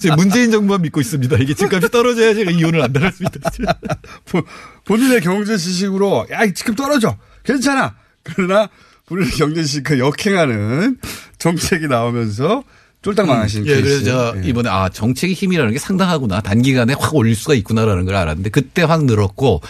[0.00, 1.36] 저, 문재인 정부만 믿고 있습니다.
[1.38, 3.50] 이게 집값이 떨어져야 제가 이혼을 안 달았습니다.
[4.26, 4.42] 보-
[4.84, 7.16] 본인의 경제 지식으로 야, 이 지금 떨어져.
[7.44, 7.94] 괜찮아.
[8.22, 8.68] 그러나
[9.08, 10.98] 본인의 경제 지식과 역행하는
[11.38, 12.62] 정책이 나오면서
[13.02, 13.82] 쫄딱 망하신 예, 케이스.
[13.82, 14.48] 그래서 제가 예.
[14.48, 19.04] 이번에 아 정책의 힘이라는 게 상당하구나 단기간에 확 올릴 수가 있구나라는 걸 알았는데 그때 확
[19.04, 19.62] 늘었고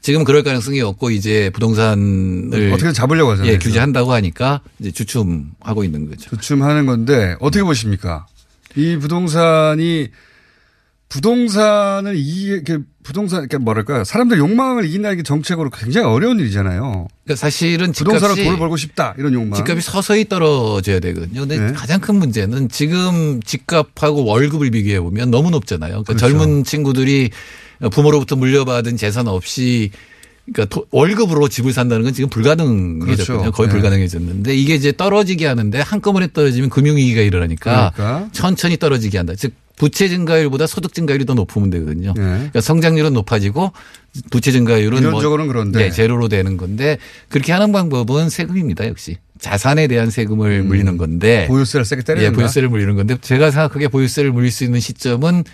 [0.00, 3.52] 지금 그럴 가능성이 없고 이제 부동산을 어떻게 잡으려고 하잖아요.
[3.52, 6.30] 예, 규제한다고 하니까 이제 주춤하고 있는 거죠.
[6.30, 8.26] 주춤하는 건데 어떻게 보십니까?
[8.76, 10.10] 이 부동산이
[11.08, 12.16] 부동산을
[12.64, 17.06] 그 부동산 그러니까 뭐랄까 사람들 욕망을 이긴다는 게 정책으로 굉장히 어려운 일이잖아요.
[17.24, 19.54] 그러니까 사실은 부동산으로 돈을 벌고 싶다 이런 욕망.
[19.54, 21.42] 집값이 서서히 떨어져야 되거든요.
[21.42, 21.72] 근데 네.
[21.72, 26.02] 가장 큰 문제는 지금 집값하고 월급을 비교해 보면 너무 높잖아요.
[26.02, 26.26] 그러니까 그렇죠.
[26.28, 27.30] 젊은 친구들이
[27.92, 29.90] 부모로부터 물려받은 재산 없이
[30.52, 33.16] 그러니까 도- 월급으로 집을 산다는 건 지금 불가능해졌거든요.
[33.38, 33.52] 그렇죠.
[33.52, 33.72] 거의 네.
[33.74, 38.28] 불가능해졌는데 이게 이제 떨어지게 하는데 한꺼번에 떨어지면 금융위기가 일어나니까 그러니까.
[38.32, 39.34] 천천히 떨어지게 한다.
[39.36, 42.14] 즉 부채 증가율보다 소득 증가율이 더 높으면 되거든요.
[42.16, 42.22] 네.
[42.22, 43.72] 그러니까 성장률은 높아지고
[44.30, 45.78] 부채 증가율은 이론적으로는 그런데.
[45.80, 46.96] 네, 제로로 되는 건데
[47.28, 48.86] 그렇게 하는 방법은 세금입니다.
[48.88, 51.48] 역시 자산에 대한 세금을 물리는 건데 음.
[51.48, 55.44] 보유세를 세게 때리는 예, 보유세를 물리는 건데 제가 생각하기에 보유세를 물릴 수 있는 시점은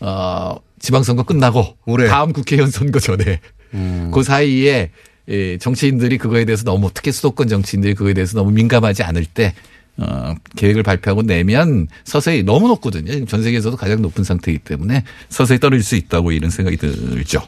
[0.00, 1.76] 어, 지방선거 끝나고
[2.08, 3.40] 다음 국회의원 선거 전에
[3.74, 4.10] 음.
[4.12, 4.90] 그 사이에
[5.28, 9.54] 예, 정치인들이 그거에 대해서 너무 특히 수도권 정치인들이 그거에 대해서 너무 민감하지 않을 때
[9.96, 13.24] 어, 계획을 발표하고 내면 서서히 너무 높거든요.
[13.26, 17.40] 전 세계에서도 가장 높은 상태이기 때문에 서서히 떨어질 수 있다고 이런 생각이 들죠.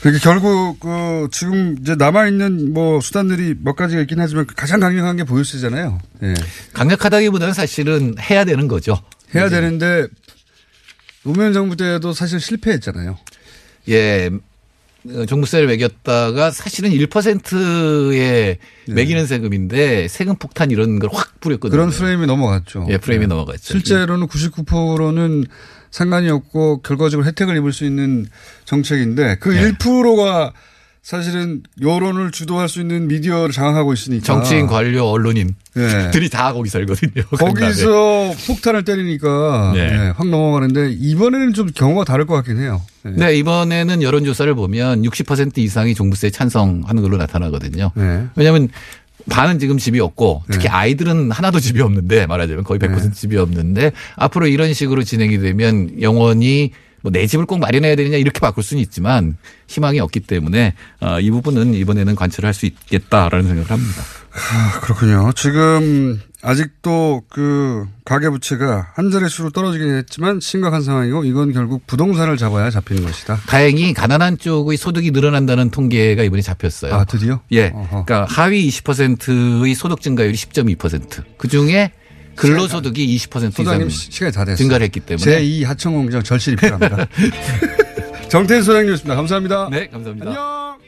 [0.00, 5.16] 그러니까 결국 그 지금 이제 남아 있는 뭐 수단들이 몇 가지가 있긴 하지만 가장 강력한
[5.16, 5.98] 게 보유세잖아요.
[6.22, 6.34] 예.
[6.74, 9.00] 강력하다기보다는 사실은 해야 되는 거죠.
[9.34, 10.06] 해야 되는데
[11.24, 13.18] 노무현 정부 때도 사실 실패했잖아요.
[13.88, 14.30] 예.
[15.14, 21.76] 어, 종부세를 매겼다가 사실은 1%에 매기는 세금인데 세금 폭탄 이런 걸 확 뿌렸거든요.
[21.76, 22.86] 그런 프레임이 넘어갔죠.
[22.90, 23.28] 예, 프레임이 네.
[23.28, 23.60] 넘어갔죠.
[23.62, 25.44] 실제로는 99%는
[25.90, 28.26] 상관이 없고 결과적으로 혜택을 입을 수 있는
[28.66, 29.72] 정책인데 그 네.
[29.72, 30.52] 1%가
[31.08, 36.28] 사실은 여론을 주도할 수 있는 미디어를 장악하고 있으니까 정치인, 관료, 언론인들이 네.
[36.28, 37.24] 다 거기 살거든요.
[37.32, 39.88] 거기서 폭탄을 때리니까 네.
[39.88, 42.82] 네, 확 넘어가는데 이번에는 좀 경우가 다를 것 같긴 해요.
[43.04, 43.12] 네.
[43.16, 47.90] 네, 이번에는 여론조사를 보면 60% 이상이 종부세 찬성하는 걸로 나타나거든요.
[47.94, 48.26] 네.
[48.36, 48.68] 왜냐하면
[49.30, 53.10] 반은 지금 집이 없고 특히 아이들은 하나도 집이 없는데 말하자면 거의 100% 네.
[53.12, 56.72] 집이 없는데 앞으로 이런 식으로 진행이 되면 영원히
[57.02, 59.36] 뭐 내 집을 꼭 마련해야 되느냐 이렇게 바꿀 수는 있지만
[59.66, 64.02] 희망이 없기 때문에 어, 이 부분은 이번에는 관철할 수 있겠다라는 생각을 합니다.
[64.32, 65.32] 아, 그렇군요.
[65.34, 72.70] 지금 아직도 그 가계 부채가 한 자릿수로 떨어지긴 했지만 심각한 상황이고 이건 결국 부동산을 잡아야
[72.70, 73.40] 잡히는 것이다.
[73.48, 76.94] 다행히 가난한 쪽의 소득이 늘어난다는 통계가 이번에 잡혔어요.
[76.94, 77.40] 아, 드디어?
[77.52, 77.72] 예.
[77.74, 78.04] 어허.
[78.04, 81.24] 그러니까 하위 20%의 소득 증가율이 10.2%.
[81.36, 81.92] 그 중에
[82.38, 84.56] 근로소득이 20% 소장님 이상 시- 시간이 다 됐어요.
[84.56, 87.06] 증가를 했기 때문에 제2 하청 공장 절실히 필요합니다.
[88.28, 89.14] 정태인 소장님이었습니다.
[89.16, 89.68] 감사합니다.
[89.70, 90.30] 네, 감사합니다.
[90.30, 90.78] 안녕.